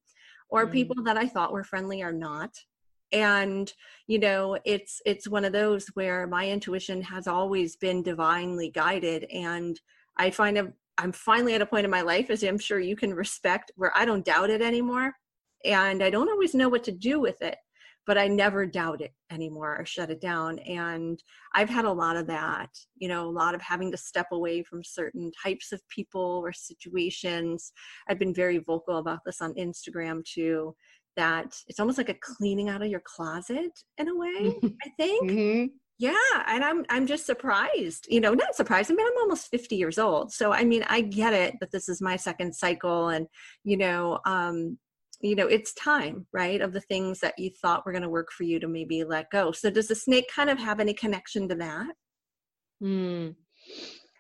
or 0.48 0.66
mm. 0.66 0.72
people 0.72 1.04
that 1.04 1.18
I 1.18 1.26
thought 1.26 1.52
were 1.52 1.64
friendly 1.64 2.02
are 2.02 2.12
not 2.12 2.52
and 3.12 3.72
you 4.06 4.18
know 4.18 4.58
it's 4.64 5.00
it's 5.06 5.28
one 5.28 5.44
of 5.44 5.52
those 5.52 5.86
where 5.94 6.26
my 6.26 6.48
intuition 6.48 7.00
has 7.00 7.26
always 7.26 7.76
been 7.76 8.02
divinely 8.02 8.70
guided 8.70 9.24
and 9.32 9.80
i 10.18 10.30
find 10.30 10.72
i'm 10.98 11.12
finally 11.12 11.54
at 11.54 11.62
a 11.62 11.66
point 11.66 11.84
in 11.84 11.90
my 11.90 12.02
life 12.02 12.28
as 12.28 12.42
i'm 12.42 12.58
sure 12.58 12.78
you 12.78 12.96
can 12.96 13.14
respect 13.14 13.72
where 13.76 13.92
i 13.96 14.04
don't 14.04 14.24
doubt 14.24 14.50
it 14.50 14.60
anymore 14.60 15.14
and 15.64 16.02
I 16.02 16.10
don't 16.10 16.30
always 16.30 16.54
know 16.54 16.68
what 16.68 16.84
to 16.84 16.92
do 16.92 17.20
with 17.20 17.42
it, 17.42 17.56
but 18.06 18.16
I 18.16 18.28
never 18.28 18.64
doubt 18.64 19.00
it 19.00 19.12
anymore 19.30 19.76
or 19.78 19.84
shut 19.84 20.10
it 20.10 20.20
down. 20.20 20.58
And 20.60 21.22
I've 21.54 21.68
had 21.68 21.84
a 21.84 21.92
lot 21.92 22.16
of 22.16 22.26
that, 22.28 22.70
you 22.96 23.08
know, 23.08 23.28
a 23.28 23.30
lot 23.30 23.54
of 23.54 23.60
having 23.60 23.90
to 23.90 23.96
step 23.96 24.28
away 24.32 24.62
from 24.62 24.84
certain 24.84 25.30
types 25.42 25.72
of 25.72 25.86
people 25.88 26.40
or 26.42 26.52
situations. 26.52 27.72
I've 28.08 28.18
been 28.18 28.34
very 28.34 28.58
vocal 28.58 28.98
about 28.98 29.20
this 29.26 29.40
on 29.40 29.54
Instagram 29.54 30.24
too 30.24 30.74
that 31.18 31.54
it's 31.66 31.80
almost 31.80 31.98
like 31.98 32.08
a 32.08 32.14
cleaning 32.14 32.68
out 32.68 32.82
of 32.82 32.88
your 32.88 33.02
closet 33.04 33.72
in 33.98 34.08
a 34.08 34.16
way 34.16 34.54
i 34.84 34.90
think. 34.96 35.30
Mm-hmm. 35.30 35.66
yeah 35.98 36.44
and 36.46 36.64
i'm 36.64 36.84
i'm 36.88 37.06
just 37.06 37.26
surprised 37.26 38.06
you 38.08 38.20
know 38.20 38.32
not 38.32 38.54
surprised 38.54 38.90
i 38.90 38.94
mean 38.94 39.06
i'm 39.06 39.22
almost 39.22 39.50
50 39.50 39.76
years 39.76 39.98
old 39.98 40.32
so 40.32 40.52
i 40.52 40.64
mean 40.64 40.84
i 40.88 41.00
get 41.00 41.34
it 41.34 41.56
that 41.60 41.72
this 41.72 41.88
is 41.88 42.00
my 42.00 42.16
second 42.16 42.54
cycle 42.54 43.08
and 43.08 43.26
you 43.64 43.76
know 43.76 44.20
um 44.24 44.78
you 45.20 45.34
know 45.34 45.46
it's 45.46 45.74
time 45.74 46.26
right 46.32 46.60
of 46.60 46.72
the 46.72 46.80
things 46.80 47.20
that 47.20 47.38
you 47.38 47.50
thought 47.60 47.84
were 47.84 47.92
going 47.92 48.02
to 48.02 48.08
work 48.08 48.28
for 48.30 48.44
you 48.44 48.60
to 48.60 48.68
maybe 48.68 49.04
let 49.04 49.30
go. 49.30 49.52
So 49.52 49.70
does 49.70 49.88
the 49.88 49.94
snake 49.94 50.26
kind 50.34 50.50
of 50.50 50.58
have 50.58 50.80
any 50.80 50.94
connection 50.94 51.48
to 51.48 51.54
that? 51.56 51.92
Mm. 52.82 53.34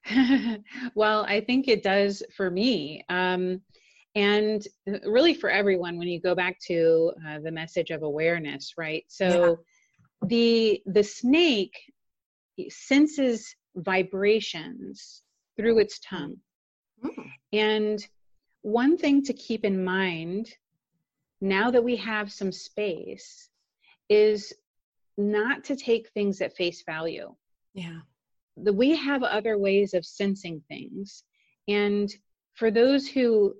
well 0.94 1.24
i 1.28 1.40
think 1.40 1.68
it 1.68 1.82
does 1.82 2.22
for 2.36 2.50
me. 2.50 3.04
Um 3.08 3.60
and 4.18 4.66
uh, 4.92 4.98
really 5.08 5.32
for 5.32 5.48
everyone 5.48 5.96
when 5.96 6.08
you 6.08 6.20
go 6.20 6.34
back 6.34 6.58
to 6.58 7.12
uh, 7.26 7.38
the 7.38 7.52
message 7.52 7.90
of 7.90 8.02
awareness 8.02 8.74
right? 8.76 9.04
So 9.08 9.28
yeah. 10.22 10.28
the 10.28 10.82
the 10.86 11.04
snake 11.04 11.78
senses 12.68 13.54
vibrations 13.76 15.22
through 15.56 15.78
its 15.78 15.98
tongue. 16.00 16.36
Mm. 17.04 17.30
and 17.52 18.08
one 18.62 18.98
thing 18.98 19.22
to 19.22 19.32
keep 19.32 19.64
in 19.64 19.84
mind 19.84 20.48
now 21.40 21.70
that 21.70 21.84
we 21.84 21.94
have 21.94 22.32
some 22.32 22.50
space 22.50 23.48
is 24.08 24.52
not 25.16 25.64
to 25.64 25.76
take 25.76 26.08
things 26.10 26.40
at 26.40 26.56
face 26.56 26.82
value. 26.84 27.34
Yeah. 27.74 28.00
The, 28.56 28.72
we 28.72 28.96
have 28.96 29.22
other 29.22 29.58
ways 29.58 29.94
of 29.94 30.04
sensing 30.04 30.62
things. 30.68 31.22
And 31.68 32.12
for 32.54 32.70
those 32.70 33.06
who 33.06 33.54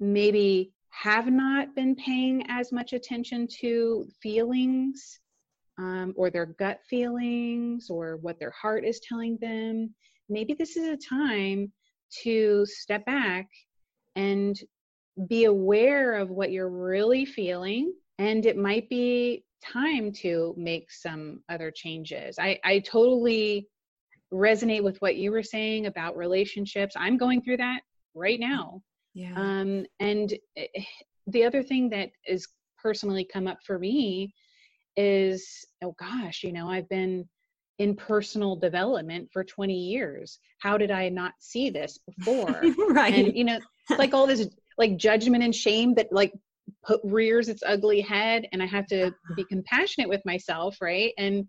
maybe 0.00 0.72
have 0.90 1.26
not 1.26 1.74
been 1.74 1.94
paying 1.96 2.44
as 2.48 2.72
much 2.72 2.92
attention 2.92 3.48
to 3.60 4.06
feelings 4.22 5.20
um, 5.78 6.14
or 6.16 6.30
their 6.30 6.46
gut 6.46 6.80
feelings 6.88 7.90
or 7.90 8.16
what 8.18 8.38
their 8.38 8.52
heart 8.52 8.84
is 8.84 9.00
telling 9.00 9.36
them, 9.40 9.92
maybe 10.28 10.54
this 10.54 10.76
is 10.76 10.88
a 10.88 10.96
time 10.96 11.72
to 12.22 12.64
step 12.66 13.04
back 13.06 13.48
and 14.14 14.60
be 15.28 15.44
aware 15.44 16.14
of 16.14 16.30
what 16.30 16.52
you're 16.52 16.68
really 16.68 17.24
feeling. 17.24 17.92
And 18.18 18.46
it 18.46 18.56
might 18.56 18.88
be 18.88 19.44
time 19.64 20.12
to 20.12 20.54
make 20.56 20.92
some 20.92 21.42
other 21.48 21.72
changes. 21.74 22.38
I, 22.38 22.60
I 22.64 22.78
totally 22.80 23.66
resonate 24.32 24.82
with 24.82 24.98
what 24.98 25.16
you 25.16 25.32
were 25.32 25.42
saying 25.42 25.86
about 25.86 26.16
relationships. 26.16 26.94
I'm 26.96 27.16
going 27.16 27.42
through 27.42 27.58
that 27.58 27.80
right 28.14 28.38
now. 28.38 28.82
Yeah. 29.14 29.34
Um, 29.36 29.86
and 30.00 30.34
eh, 30.56 30.66
the 31.26 31.44
other 31.44 31.62
thing 31.62 31.88
that 31.90 32.10
has 32.26 32.46
personally 32.82 33.24
come 33.24 33.46
up 33.46 33.58
for 33.64 33.78
me 33.78 34.34
is, 34.96 35.64
oh 35.82 35.94
gosh, 35.98 36.42
you 36.42 36.52
know, 36.52 36.68
I've 36.68 36.88
been 36.88 37.28
in 37.78 37.96
personal 37.96 38.56
development 38.56 39.28
for 39.32 39.42
20 39.42 39.74
years. 39.74 40.38
How 40.58 40.76
did 40.76 40.90
I 40.90 41.08
not 41.08 41.32
see 41.40 41.70
this 41.70 41.98
before? 42.18 42.62
right. 42.90 43.14
And, 43.14 43.36
you 43.36 43.44
know, 43.44 43.58
like 43.98 44.14
all 44.14 44.26
this 44.26 44.48
like 44.78 44.96
judgment 44.96 45.42
and 45.42 45.54
shame 45.54 45.94
that 45.94 46.12
like 46.12 46.32
put, 46.84 47.00
rears 47.02 47.48
its 47.48 47.62
ugly 47.66 48.00
head. 48.00 48.46
And 48.52 48.62
I 48.62 48.66
have 48.66 48.86
to 48.88 49.14
be 49.36 49.42
uh-huh. 49.42 49.44
compassionate 49.48 50.08
with 50.08 50.24
myself, 50.24 50.76
right? 50.80 51.12
And 51.18 51.46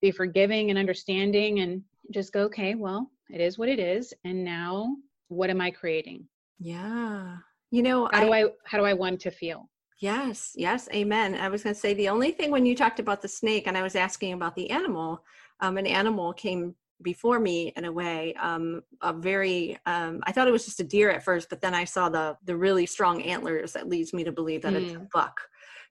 be 0.00 0.10
forgiving 0.10 0.70
and 0.70 0.78
understanding 0.78 1.60
and 1.60 1.82
just 2.12 2.32
go, 2.32 2.42
okay, 2.42 2.74
well, 2.74 3.10
it 3.30 3.40
is 3.40 3.58
what 3.58 3.68
it 3.68 3.78
is. 3.78 4.12
And 4.24 4.44
now 4.44 4.96
what 5.28 5.50
am 5.50 5.60
I 5.60 5.70
creating? 5.70 6.26
Yeah. 6.58 7.36
You 7.70 7.82
know, 7.82 8.08
how 8.12 8.24
do 8.24 8.32
I, 8.32 8.44
I 8.44 8.48
how 8.64 8.78
do 8.78 8.84
I 8.84 8.94
want 8.94 9.20
to 9.20 9.30
feel? 9.30 9.68
Yes, 10.00 10.52
yes, 10.54 10.88
amen. 10.92 11.34
I 11.34 11.48
was 11.48 11.62
going 11.62 11.74
to 11.74 11.80
say 11.80 11.94
the 11.94 12.08
only 12.10 12.30
thing 12.30 12.50
when 12.50 12.66
you 12.66 12.76
talked 12.76 13.00
about 13.00 13.22
the 13.22 13.28
snake 13.28 13.66
and 13.66 13.76
I 13.76 13.82
was 13.82 13.96
asking 13.96 14.34
about 14.34 14.54
the 14.54 14.70
animal, 14.70 15.22
um, 15.60 15.78
an 15.78 15.86
animal 15.86 16.32
came 16.32 16.74
before 17.02 17.38
me 17.38 17.72
in 17.76 17.84
a 17.84 17.92
way 17.92 18.34
um, 18.40 18.82
a 19.02 19.12
very 19.12 19.78
um, 19.86 20.20
i 20.24 20.32
thought 20.32 20.48
it 20.48 20.52
was 20.52 20.64
just 20.64 20.80
a 20.80 20.84
deer 20.84 21.10
at 21.10 21.22
first 21.22 21.48
but 21.50 21.60
then 21.60 21.74
i 21.74 21.84
saw 21.84 22.08
the 22.08 22.36
the 22.44 22.56
really 22.56 22.86
strong 22.86 23.22
antlers 23.22 23.72
that 23.72 23.88
leads 23.88 24.12
me 24.12 24.24
to 24.24 24.32
believe 24.32 24.62
that 24.62 24.72
mm. 24.72 24.82
it's 24.82 24.94
a 24.94 24.98
mm. 24.98 25.10
buck 25.12 25.38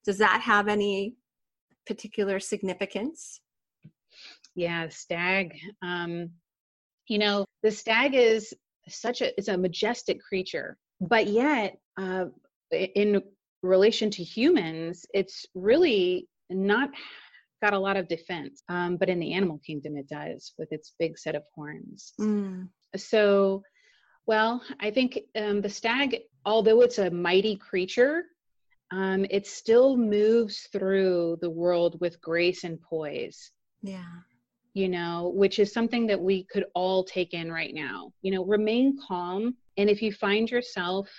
does 0.04 0.18
that 0.18 0.42
have 0.42 0.68
any 0.68 1.16
particular 1.86 2.40
significance 2.40 3.42
yeah 4.56 4.88
stag 4.90 5.56
um, 5.84 6.30
you 7.08 7.20
know 7.20 7.46
the 7.62 7.72
stag 7.72 8.16
is 8.16 8.54
such 8.88 9.22
a 9.22 9.38
it's 9.38 9.48
a 9.48 9.58
majestic 9.58 10.22
creature 10.22 10.78
but 11.02 11.28
yet 11.28 11.78
uh, 11.98 12.26
in 12.72 13.22
relation 13.64 14.10
to 14.10 14.24
humans 14.24 15.06
it's 15.14 15.46
really 15.56 16.28
not 16.50 16.90
got 17.64 17.74
a 17.74 17.80
lot 17.80 17.98
of 17.98 18.08
defense 18.08 18.62
um, 18.70 18.98
but 18.98 19.10
in 19.10 19.20
the 19.20 19.34
animal 19.34 19.60
kingdom 19.66 19.98
it 19.98 20.08
does 20.08 20.54
with 20.58 20.72
its 20.72 20.94
big 21.00 21.18
set 21.18 21.36
of 21.36 21.44
horns. 21.54 22.14
Mm. 22.20 22.70
so 22.96 23.64
well 24.28 24.62
i 24.80 24.92
think 24.92 25.20
um, 25.36 25.62
the 25.62 25.70
stag 25.70 26.18
although 26.46 26.82
it's 26.82 27.00
a 27.00 27.10
mighty 27.10 27.56
creature 27.56 28.24
um, 28.92 29.26
it 29.32 29.48
still 29.48 29.98
moves 29.98 30.70
through 30.72 31.40
the 31.42 31.50
world 31.50 32.00
with 32.00 32.22
grace 32.22 32.64
and 32.64 32.80
poise. 32.80 33.52
Yeah 33.82 34.04
you 34.76 34.90
know, 34.90 35.32
which 35.34 35.58
is 35.58 35.74
something 35.74 36.06
that 36.06 36.22
we 36.22 36.44
could 36.44 36.66
all 36.76 37.04
take 37.04 37.34
in 37.34 37.50
right 37.50 37.74
now. 37.74 38.12
You 38.22 38.32
know, 38.32 38.44
remain 38.44 38.98
calm. 39.08 39.56
And 39.78 39.90
if 39.90 40.02
you 40.02 40.12
find 40.12 40.52
yourself 40.52 41.10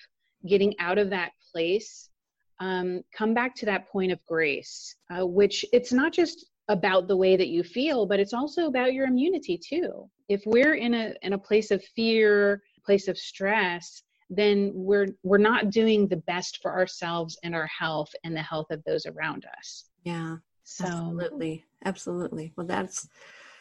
getting 0.46 0.74
out 0.78 0.98
of 0.98 1.08
that 1.10 1.32
place, 1.50 2.10
um, 2.60 3.02
come 3.16 3.32
back 3.32 3.54
to 3.56 3.66
that 3.66 3.88
point 3.88 4.12
of 4.12 4.24
grace, 4.26 4.94
uh, 5.10 5.26
which 5.26 5.64
it's 5.72 5.92
not 5.92 6.12
just 6.12 6.46
about 6.68 7.08
the 7.08 7.16
way 7.16 7.34
that 7.34 7.48
you 7.48 7.62
feel, 7.62 8.04
but 8.04 8.20
it's 8.20 8.34
also 8.34 8.66
about 8.66 8.92
your 8.92 9.06
immunity 9.06 9.58
too. 9.58 10.08
If 10.28 10.42
we're 10.44 10.74
in 10.74 10.92
a 10.92 11.14
in 11.22 11.32
a 11.32 11.38
place 11.38 11.70
of 11.70 11.82
fear, 11.82 12.62
place 12.84 13.08
of 13.08 13.16
stress, 13.16 14.02
then 14.28 14.70
we're 14.74 15.08
we're 15.22 15.38
not 15.38 15.70
doing 15.70 16.08
the 16.08 16.18
best 16.18 16.58
for 16.60 16.72
ourselves 16.72 17.38
and 17.42 17.54
our 17.54 17.68
health 17.68 18.12
and 18.22 18.36
the 18.36 18.42
health 18.42 18.66
of 18.70 18.84
those 18.84 19.06
around 19.06 19.46
us. 19.58 19.84
Yeah. 20.04 20.36
So, 20.64 20.84
absolutely. 20.84 21.64
Absolutely. 21.84 22.52
Well, 22.56 22.66
that's 22.66 23.08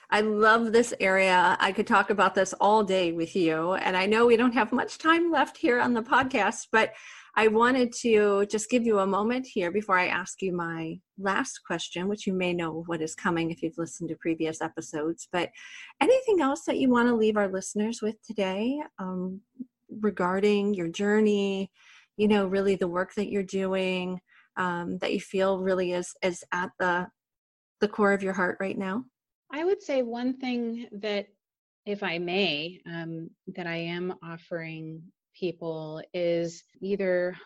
I 0.10 0.22
love 0.22 0.72
this 0.72 0.94
area. 1.00 1.58
I 1.60 1.72
could 1.72 1.88
talk 1.88 2.10
about 2.10 2.36
this 2.36 2.54
all 2.54 2.84
day 2.84 3.12
with 3.12 3.36
you. 3.36 3.74
And 3.74 3.98
I 3.98 4.06
know 4.06 4.26
we 4.26 4.38
don't 4.38 4.54
have 4.54 4.72
much 4.72 4.98
time 4.98 5.32
left 5.32 5.58
here 5.58 5.80
on 5.80 5.94
the 5.94 6.02
podcast, 6.02 6.68
but 6.72 6.94
I 7.38 7.48
wanted 7.48 7.92
to 8.02 8.46
just 8.46 8.70
give 8.70 8.86
you 8.86 9.00
a 9.00 9.08
moment 9.08 9.46
here 9.46 9.70
before 9.70 9.98
I 9.98 10.08
ask 10.08 10.42
you 10.42 10.56
my 10.56 11.00
last 11.18 11.60
question, 11.68 12.08
which 12.08 12.26
you 12.26 12.34
may 12.34 12.54
know 12.54 12.84
what 12.88 13.02
is 13.02 13.14
coming 13.14 13.52
if 13.52 13.62
you've 13.62 13.78
listened 13.78 14.10
to 14.10 14.16
previous 14.16 14.62
episodes. 14.62 15.28
But 15.32 15.50
anything 16.00 16.40
else 16.40 16.64
that 16.66 16.78
you 16.78 16.90
want 16.90 17.10
to 17.10 17.16
leave 17.16 17.36
our 17.36 17.50
listeners 17.50 18.02
with 18.02 18.16
today 18.26 18.80
um, 19.00 19.42
regarding 19.90 20.74
your 20.76 20.88
journey, 20.88 21.72
you 22.16 22.30
know, 22.30 22.48
really 22.48 22.76
the 22.76 22.88
work 22.88 23.14
that 23.16 23.30
you're 23.30 23.44
doing 23.44 24.22
um, 24.56 24.98
that 25.00 25.14
you 25.14 25.20
feel 25.20 25.60
really 25.60 25.92
is, 25.92 26.14
is 26.22 26.42
at 26.54 26.72
the, 26.80 27.08
the 27.82 27.90
core 27.90 28.14
of 28.14 28.24
your 28.24 28.34
heart 28.34 28.58
right 28.62 28.78
now? 28.78 29.04
I 29.56 29.64
would 29.64 29.82
say 29.82 30.02
one 30.02 30.34
thing 30.34 30.88
that, 30.92 31.28
if 31.86 32.04
I 32.04 32.18
may, 32.18 32.82
um, 32.86 33.30
that 33.56 33.68
I 33.68 33.78
am 33.78 34.14
offering 34.22 35.02
people 35.34 36.02
is 36.14 36.64
either 36.82 37.38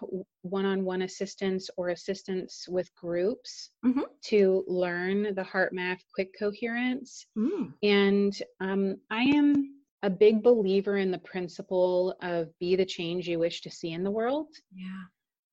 one 0.41 0.65
on 0.65 0.86
one 0.86 1.04
assistance 1.04 1.69
or 1.78 1.89
assistance 1.89 2.65
with 2.67 2.89
groups 2.95 3.69
mm-hmm. 3.86 4.02
to 4.26 4.63
learn 4.67 5.36
the 5.36 5.43
HeartMath 5.43 6.00
quick 6.15 6.34
coherence. 6.38 7.28
Mm. 7.38 7.74
And 7.84 8.41
um, 8.60 8.98
I 9.12 9.22
am 9.24 9.76
a 10.02 10.10
big 10.10 10.41
believer 10.41 10.98
in 10.98 11.12
the 11.12 11.19
principle 11.19 12.15
of 12.24 12.48
be 12.60 12.76
the 12.76 12.86
change 12.86 13.28
you 13.28 13.38
wish 13.38 13.62
to 13.62 13.69
see 13.69 13.91
in 13.91 14.04
the 14.04 14.12
world. 14.12 14.48
Yeah 14.74 15.04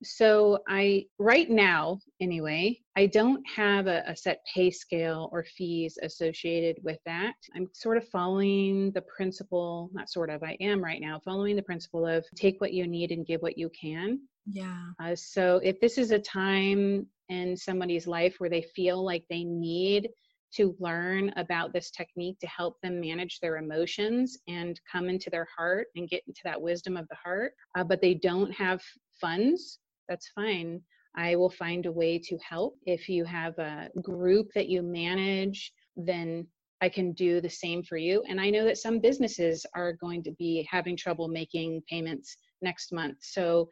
so 0.03 0.59
i 0.69 1.05
right 1.19 1.49
now 1.49 1.99
anyway 2.21 2.79
i 2.97 3.07
don't 3.07 3.43
have 3.49 3.87
a, 3.87 4.03
a, 4.07 4.17
set 4.17 4.41
pay 4.53 4.71
scale 4.71 5.31
or 5.33 5.45
fees 5.45 5.99
associated 6.03 6.77
with 6.83 6.99
that. 7.07 7.35
I'm 7.55 7.69
sort 7.73 7.97
of 7.97 8.09
following 8.09 8.93
the 8.93 9.03
principle 9.03 9.91
not 9.93 10.11
sort 10.11 10.31
of 10.31 10.43
i 10.43 10.57
am 10.61 10.83
right 10.83 11.01
now 11.01 11.21
following 11.25 11.57
the 11.57 11.63
principle 11.63 12.07
of 12.07 12.25
take 12.35 12.61
what 12.61 12.73
you 12.73 12.87
need 12.87 13.11
and 13.11 13.27
give 13.27 13.41
what 13.41 13.59
you 13.59 13.71
can. 13.79 14.21
Yeah. 14.47 14.91
Uh, 15.03 15.17
so 15.17 15.61
if 15.65 15.81
this 15.81 15.99
is 15.99 16.11
a 16.11 16.19
time 16.19 17.07
in 17.29 17.57
somebody's 17.57 18.07
life 18.07 18.37
where 18.39 18.51
they 18.51 18.63
feel 18.63 19.05
like 19.05 19.25
they 19.29 19.45
need 19.45 20.09
to 20.55 20.77
learn 20.79 21.33
about 21.37 21.73
this 21.73 21.91
technique 21.91 22.39
to 22.41 22.47
help 22.47 22.81
them 22.83 23.01
manage 23.01 23.41
their 23.41 23.57
emotions 23.57 24.39
and 24.49 24.81
come 24.91 25.09
into 25.09 25.29
their 25.29 25.47
heart 25.57 25.89
and 25.97 26.09
get 26.09 26.23
into 26.27 26.41
that 26.45 26.61
wisdom 26.61 26.97
of 26.97 27.07
the 27.09 27.17
heart, 27.17 27.53
uh, 27.77 27.85
but 27.85 28.01
they 28.01 28.15
don't 28.15 28.53
have 28.53 28.81
funds 29.21 29.81
that's 30.09 30.29
fine. 30.35 30.81
I 31.17 31.37
will 31.37 31.51
find 31.51 31.87
a 31.87 31.93
way 31.93 32.19
to 32.19 32.39
help. 32.39 32.77
If 32.85 33.09
you 33.09 33.25
have 33.25 33.59
a 33.59 33.89
group 34.03 34.49
that 34.55 34.69
you 34.69 34.83
manage, 34.83 35.73
then 35.97 36.47
I 36.83 36.89
can 36.91 37.13
do 37.13 37.41
the 37.41 37.49
same 37.49 37.83
for 37.83 37.97
you. 37.97 38.23
And 38.29 38.41
I 38.41 38.51
know 38.51 38.65
that 38.65 38.77
some 38.77 39.01
businesses 39.01 39.65
are 39.75 39.95
going 39.95 40.23
to 40.25 40.33
be 40.33 40.69
having 40.71 40.97
trouble 40.97 41.29
making 41.29 41.83
payments 41.89 42.37
next 42.61 42.93
month. 42.93 43.17
So 43.21 43.71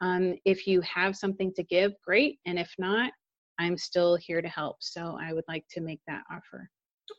um, 0.00 0.34
if 0.44 0.66
you 0.66 0.80
have 0.80 1.16
something 1.16 1.52
to 1.54 1.62
give, 1.62 1.92
great. 2.04 2.38
And 2.46 2.58
if 2.58 2.72
not, 2.78 3.12
I'm 3.60 3.78
still 3.78 4.16
here 4.16 4.42
to 4.42 4.48
help. 4.48 4.76
So 4.80 5.16
I 5.20 5.32
would 5.32 5.44
like 5.46 5.64
to 5.70 5.80
make 5.80 6.00
that 6.08 6.22
offer. 6.30 6.68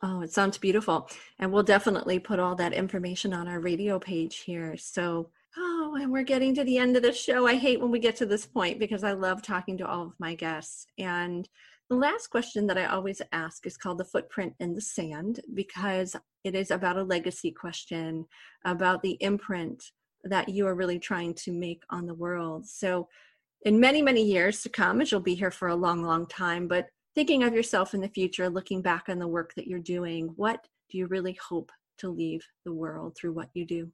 Oh, 0.02 0.20
it 0.20 0.32
sounds 0.32 0.58
beautiful. 0.58 1.08
And 1.38 1.52
we'll 1.52 1.62
definitely 1.62 2.18
put 2.18 2.38
all 2.38 2.54
that 2.56 2.72
information 2.74 3.32
on 3.32 3.48
our 3.48 3.60
radio 3.60 3.98
page 3.98 4.38
here. 4.38 4.76
So, 4.76 5.30
oh, 5.94 6.02
and 6.02 6.12
we're 6.12 6.22
getting 6.22 6.54
to 6.54 6.64
the 6.64 6.78
end 6.78 6.96
of 6.96 7.02
the 7.02 7.12
show. 7.12 7.46
I 7.46 7.56
hate 7.56 7.80
when 7.80 7.90
we 7.90 7.98
get 7.98 8.16
to 8.16 8.26
this 8.26 8.46
point 8.46 8.78
because 8.78 9.04
I 9.04 9.12
love 9.12 9.42
talking 9.42 9.76
to 9.78 9.86
all 9.86 10.02
of 10.02 10.12
my 10.18 10.34
guests. 10.34 10.86
And 10.98 11.48
the 11.90 11.96
last 11.96 12.28
question 12.28 12.66
that 12.66 12.78
I 12.78 12.86
always 12.86 13.20
ask 13.32 13.66
is 13.66 13.76
called 13.76 13.98
the 13.98 14.04
footprint 14.04 14.54
in 14.58 14.74
the 14.74 14.80
sand 14.80 15.40
because 15.52 16.16
it 16.42 16.54
is 16.54 16.70
about 16.70 16.96
a 16.96 17.02
legacy 17.02 17.52
question, 17.52 18.26
about 18.64 19.02
the 19.02 19.16
imprint 19.20 19.84
that 20.24 20.48
you 20.48 20.66
are 20.66 20.74
really 20.74 20.98
trying 20.98 21.34
to 21.34 21.52
make 21.52 21.82
on 21.90 22.06
the 22.06 22.14
world. 22.14 22.66
So, 22.66 23.08
in 23.64 23.80
many, 23.80 24.02
many 24.02 24.22
years 24.22 24.62
to 24.62 24.68
come, 24.68 25.00
as 25.00 25.10
you'll 25.10 25.20
be 25.20 25.34
here 25.34 25.50
for 25.50 25.68
a 25.68 25.74
long, 25.74 26.02
long 26.02 26.26
time, 26.26 26.68
but 26.68 26.86
thinking 27.14 27.42
of 27.42 27.54
yourself 27.54 27.94
in 27.94 28.02
the 28.02 28.08
future, 28.08 28.50
looking 28.50 28.82
back 28.82 29.04
on 29.08 29.18
the 29.18 29.28
work 29.28 29.54
that 29.54 29.66
you're 29.66 29.78
doing, 29.78 30.34
what 30.36 30.66
do 30.90 30.98
you 30.98 31.06
really 31.06 31.38
hope 31.48 31.72
to 31.96 32.10
leave 32.10 32.44
the 32.66 32.74
world 32.74 33.16
through 33.16 33.32
what 33.32 33.48
you 33.54 33.64
do? 33.64 33.90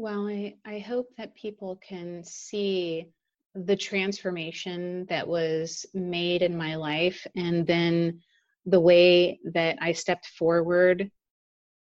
Well, 0.00 0.28
I, 0.28 0.54
I 0.64 0.78
hope 0.78 1.08
that 1.16 1.34
people 1.34 1.80
can 1.84 2.22
see 2.22 3.08
the 3.56 3.74
transformation 3.74 5.06
that 5.08 5.26
was 5.26 5.84
made 5.92 6.42
in 6.42 6.56
my 6.56 6.76
life 6.76 7.26
and 7.34 7.66
then 7.66 8.20
the 8.64 8.78
way 8.78 9.40
that 9.52 9.76
I 9.80 9.90
stepped 9.90 10.26
forward 10.38 11.10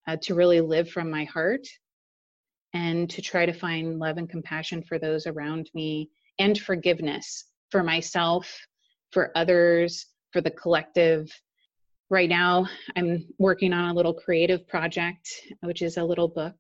uh, 0.07 0.17
to 0.23 0.35
really 0.35 0.63
live 0.63 0.89
from 0.89 1.11
my 1.11 1.25
heart 1.25 1.67
and 2.73 3.11
to 3.11 3.21
try 3.21 3.45
to 3.45 3.53
find 3.53 3.99
love 3.99 4.17
and 4.17 4.31
compassion 4.31 4.83
for 4.83 4.99
those 4.99 5.27
around 5.27 5.69
me 5.75 6.09
and 6.39 6.59
forgiveness 6.59 7.45
for 7.71 7.83
myself, 7.83 8.59
for 9.13 9.33
others, 9.37 10.07
for 10.33 10.41
the 10.41 10.51
collective. 10.51 11.31
Right 12.09 12.31
now, 12.31 12.69
I'm 12.97 13.27
working 13.39 13.75
on 13.75 13.91
a 13.91 13.95
little 13.95 14.15
creative 14.15 14.67
project, 14.67 15.29
which 15.61 15.83
is 15.83 15.99
a 15.99 16.05
little 16.05 16.29
book 16.29 16.55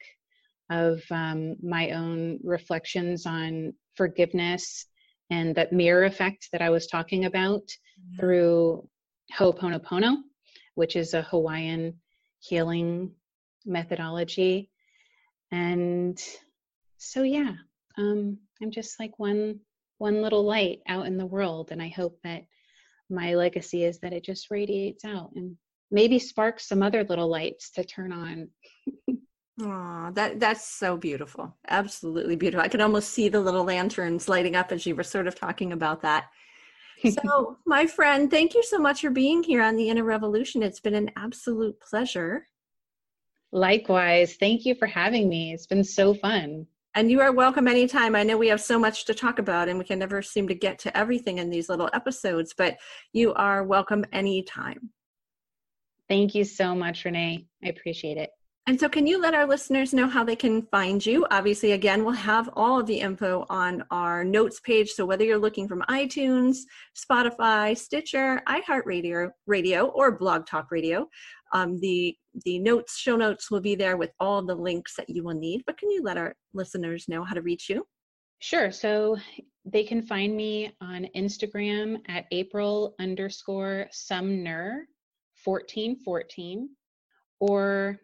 of 0.70 1.02
um, 1.10 1.56
my 1.62 1.90
own 1.90 2.38
reflections 2.42 3.26
on 3.26 3.72
forgiveness 3.94 4.86
and 5.30 5.54
that 5.54 5.72
mirror 5.72 6.04
effect 6.04 6.48
that 6.52 6.62
I 6.62 6.70
was 6.70 6.86
talking 6.86 7.24
about 7.24 7.62
mm-hmm. 7.62 8.20
through 8.20 8.88
Ho'oponopono, 9.36 10.16
which 10.74 10.96
is 10.96 11.14
a 11.14 11.22
Hawaiian 11.22 11.98
healing 12.40 13.12
methodology. 13.66 14.70
And 15.50 16.18
so, 16.96 17.22
yeah, 17.22 17.54
um, 17.96 18.38
I'm 18.62 18.70
just 18.70 18.98
like 18.98 19.18
one 19.18 19.60
one 19.98 20.22
little 20.22 20.44
light 20.44 20.78
out 20.86 21.06
in 21.06 21.16
the 21.16 21.26
world, 21.26 21.72
and 21.72 21.82
I 21.82 21.88
hope 21.88 22.20
that 22.22 22.44
my 23.10 23.34
legacy 23.34 23.84
is 23.84 23.98
that 24.00 24.12
it 24.12 24.24
just 24.24 24.50
radiates 24.50 25.04
out 25.04 25.32
and 25.34 25.56
maybe 25.90 26.18
sparks 26.18 26.68
some 26.68 26.82
other 26.82 27.02
little 27.04 27.28
lights 27.28 27.72
to 27.72 27.84
turn 27.84 28.12
on. 28.12 28.48
Oh, 29.61 30.11
that 30.12 30.38
that's 30.38 30.68
so 30.68 30.96
beautiful. 30.96 31.56
Absolutely 31.68 32.36
beautiful. 32.36 32.64
I 32.64 32.68
could 32.68 32.80
almost 32.80 33.11
see 33.11 33.28
the 33.28 33.40
little 33.40 33.64
lanterns 33.64 34.28
lighting 34.28 34.54
up 34.54 34.70
as 34.70 34.86
you 34.86 34.94
were 34.94 35.02
sort 35.02 35.26
of 35.26 35.34
talking 35.34 35.72
about 35.72 36.02
that. 36.02 36.26
So, 37.04 37.56
my 37.66 37.86
friend, 37.86 38.30
thank 38.30 38.54
you 38.54 38.62
so 38.62 38.78
much 38.78 39.00
for 39.00 39.11
being 39.11 39.42
here 39.42 39.62
on 39.62 39.76
the 39.76 39.88
Inner 39.88 40.04
Revolution. 40.04 40.62
It's 40.62 40.80
been 40.80 40.94
an 40.94 41.11
absolute 41.16 41.80
pleasure. 41.80 42.46
Likewise. 43.50 44.36
Thank 44.36 44.64
you 44.64 44.74
for 44.74 44.86
having 44.86 45.28
me. 45.28 45.52
It's 45.52 45.66
been 45.66 45.84
so 45.84 46.14
fun. 46.14 46.66
And 46.94 47.11
you 47.11 47.20
are 47.20 47.32
welcome 47.32 47.68
anytime. 47.68 48.14
I 48.14 48.22
know 48.22 48.36
we 48.36 48.48
have 48.48 48.61
so 48.61 48.78
much 48.78 49.04
to 49.06 49.14
talk 49.14 49.38
about 49.38 49.68
and 49.68 49.78
we 49.78 49.84
can 49.84 49.98
never 49.98 50.20
seem 50.20 50.48
to 50.48 50.54
get 50.54 50.78
to 50.80 50.96
everything 50.96 51.38
in 51.38 51.50
these 51.50 51.68
little 51.68 51.88
episodes, 51.92 52.54
but 52.56 52.76
you 53.12 53.32
are 53.34 53.64
welcome 53.64 54.04
anytime. 54.12 54.90
Thank 56.09 56.34
you 56.34 56.44
so 56.44 56.74
much, 56.74 57.04
Renee. 57.04 57.46
I 57.62 57.68
appreciate 57.68 58.16
it. 58.16 58.30
And 58.68 58.78
so, 58.78 58.86
can 58.86 59.06
you 59.06 59.18
let 59.18 59.32
our 59.32 59.46
listeners 59.46 59.94
know 59.94 60.06
how 60.06 60.22
they 60.22 60.36
can 60.36 60.60
find 60.60 61.04
you? 61.04 61.26
Obviously, 61.30 61.72
again, 61.72 62.04
we'll 62.04 62.12
have 62.12 62.50
all 62.52 62.78
of 62.78 62.86
the 62.86 63.00
info 63.00 63.46
on 63.48 63.82
our 63.90 64.22
notes 64.24 64.60
page. 64.60 64.90
So, 64.90 65.06
whether 65.06 65.24
you're 65.24 65.38
looking 65.38 65.66
from 65.66 65.80
iTunes, 65.88 66.58
Spotify, 66.94 67.74
Stitcher, 67.78 68.42
iHeartRadio, 68.46 69.30
Radio, 69.46 69.86
or 69.86 70.18
Blog 70.18 70.44
Talk 70.44 70.70
Radio, 70.70 71.08
um, 71.54 71.80
the 71.80 72.14
the 72.44 72.58
notes, 72.58 72.98
show 72.98 73.16
notes 73.16 73.50
will 73.50 73.62
be 73.62 73.74
there 73.74 73.96
with 73.96 74.10
all 74.20 74.44
the 74.44 74.54
links 74.54 74.96
that 74.96 75.08
you 75.08 75.24
will 75.24 75.32
need. 75.32 75.62
But 75.66 75.78
can 75.78 75.90
you 75.90 76.02
let 76.02 76.18
our 76.18 76.34
listeners 76.52 77.08
know 77.08 77.24
how 77.24 77.32
to 77.34 77.40
reach 77.40 77.70
you? 77.70 77.86
Sure. 78.40 78.70
So 78.70 79.16
they 79.64 79.82
can 79.82 80.02
find 80.02 80.36
me 80.36 80.76
on 80.82 81.08
Instagram 81.16 82.02
at 82.06 82.26
April 82.32 82.94
underscore 83.00 83.86
Sumner 83.92 84.88
1414 85.42 86.68
or 87.40 87.98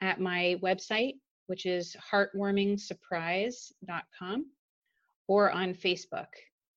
at 0.00 0.20
my 0.20 0.58
website, 0.62 1.14
which 1.46 1.66
is 1.66 1.96
heartwarmingsurprise.com, 2.12 4.46
or 5.28 5.50
on 5.50 5.74
Facebook. 5.74 6.28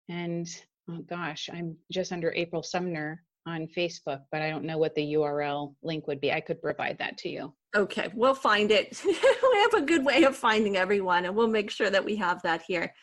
And 0.10 0.48
oh 0.90 1.00
gosh, 1.10 1.50
I'm 1.52 1.78
just 1.92 2.12
under 2.12 2.32
April 2.34 2.64
Sumner 2.64 3.24
on 3.46 3.68
Facebook, 3.68 4.22
but 4.32 4.42
I 4.42 4.50
don't 4.50 4.64
know 4.64 4.78
what 4.78 4.96
the 4.96 5.14
URL 5.14 5.76
link 5.84 6.08
would 6.08 6.22
be. 6.22 6.32
I 6.32 6.40
could 6.40 6.62
provide 6.62 6.98
that 7.00 7.18
to 7.20 7.30
you. 7.30 7.54
Okay, 7.76 8.10
we'll 8.14 8.36
find 8.36 8.72
it. 8.72 9.02
we 9.06 9.14
have 9.14 9.74
a 9.74 9.82
good 9.82 10.06
way 10.06 10.24
of 10.24 10.36
finding 10.36 10.78
everyone, 10.78 11.26
and 11.26 11.36
we'll 11.36 11.48
make 11.48 11.72
sure 11.72 11.90
that 11.90 12.06
we 12.06 12.16
have 12.18 12.42
that 12.44 12.64
here. 12.68 12.94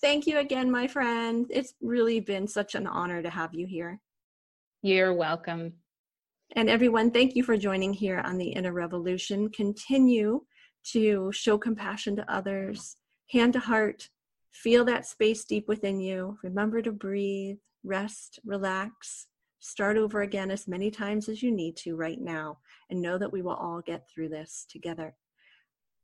Thank 0.00 0.26
you 0.26 0.38
again, 0.38 0.70
my 0.70 0.86
friend. 0.86 1.46
It's 1.48 1.74
really 1.80 2.20
been 2.20 2.46
such 2.46 2.74
an 2.74 2.86
honor 2.86 3.22
to 3.22 3.30
have 3.30 3.54
you 3.54 3.66
here. 3.66 4.00
You're 4.82 5.14
welcome. 5.14 5.72
And 6.54 6.70
everyone, 6.70 7.10
thank 7.10 7.34
you 7.34 7.42
for 7.42 7.56
joining 7.56 7.92
here 7.92 8.20
on 8.20 8.38
the 8.38 8.48
Inner 8.48 8.72
Revolution. 8.72 9.50
Continue 9.50 10.42
to 10.92 11.30
show 11.32 11.58
compassion 11.58 12.14
to 12.16 12.32
others, 12.32 12.96
hand 13.30 13.52
to 13.54 13.58
heart, 13.58 14.08
feel 14.52 14.84
that 14.84 15.06
space 15.06 15.44
deep 15.44 15.66
within 15.68 16.00
you. 16.00 16.38
Remember 16.42 16.80
to 16.80 16.92
breathe, 16.92 17.56
rest, 17.84 18.38
relax, 18.44 19.26
start 19.58 19.96
over 19.96 20.22
again 20.22 20.50
as 20.50 20.68
many 20.68 20.90
times 20.90 21.28
as 21.28 21.42
you 21.42 21.50
need 21.50 21.76
to 21.78 21.96
right 21.96 22.20
now, 22.20 22.58
and 22.88 23.02
know 23.02 23.18
that 23.18 23.32
we 23.32 23.42
will 23.42 23.54
all 23.54 23.82
get 23.84 24.08
through 24.08 24.28
this 24.28 24.64
together. 24.70 25.16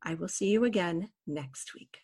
I 0.03 0.15
will 0.15 0.27
see 0.27 0.49
you 0.49 0.65
again 0.65 1.09
next 1.25 1.73
week. 1.73 1.99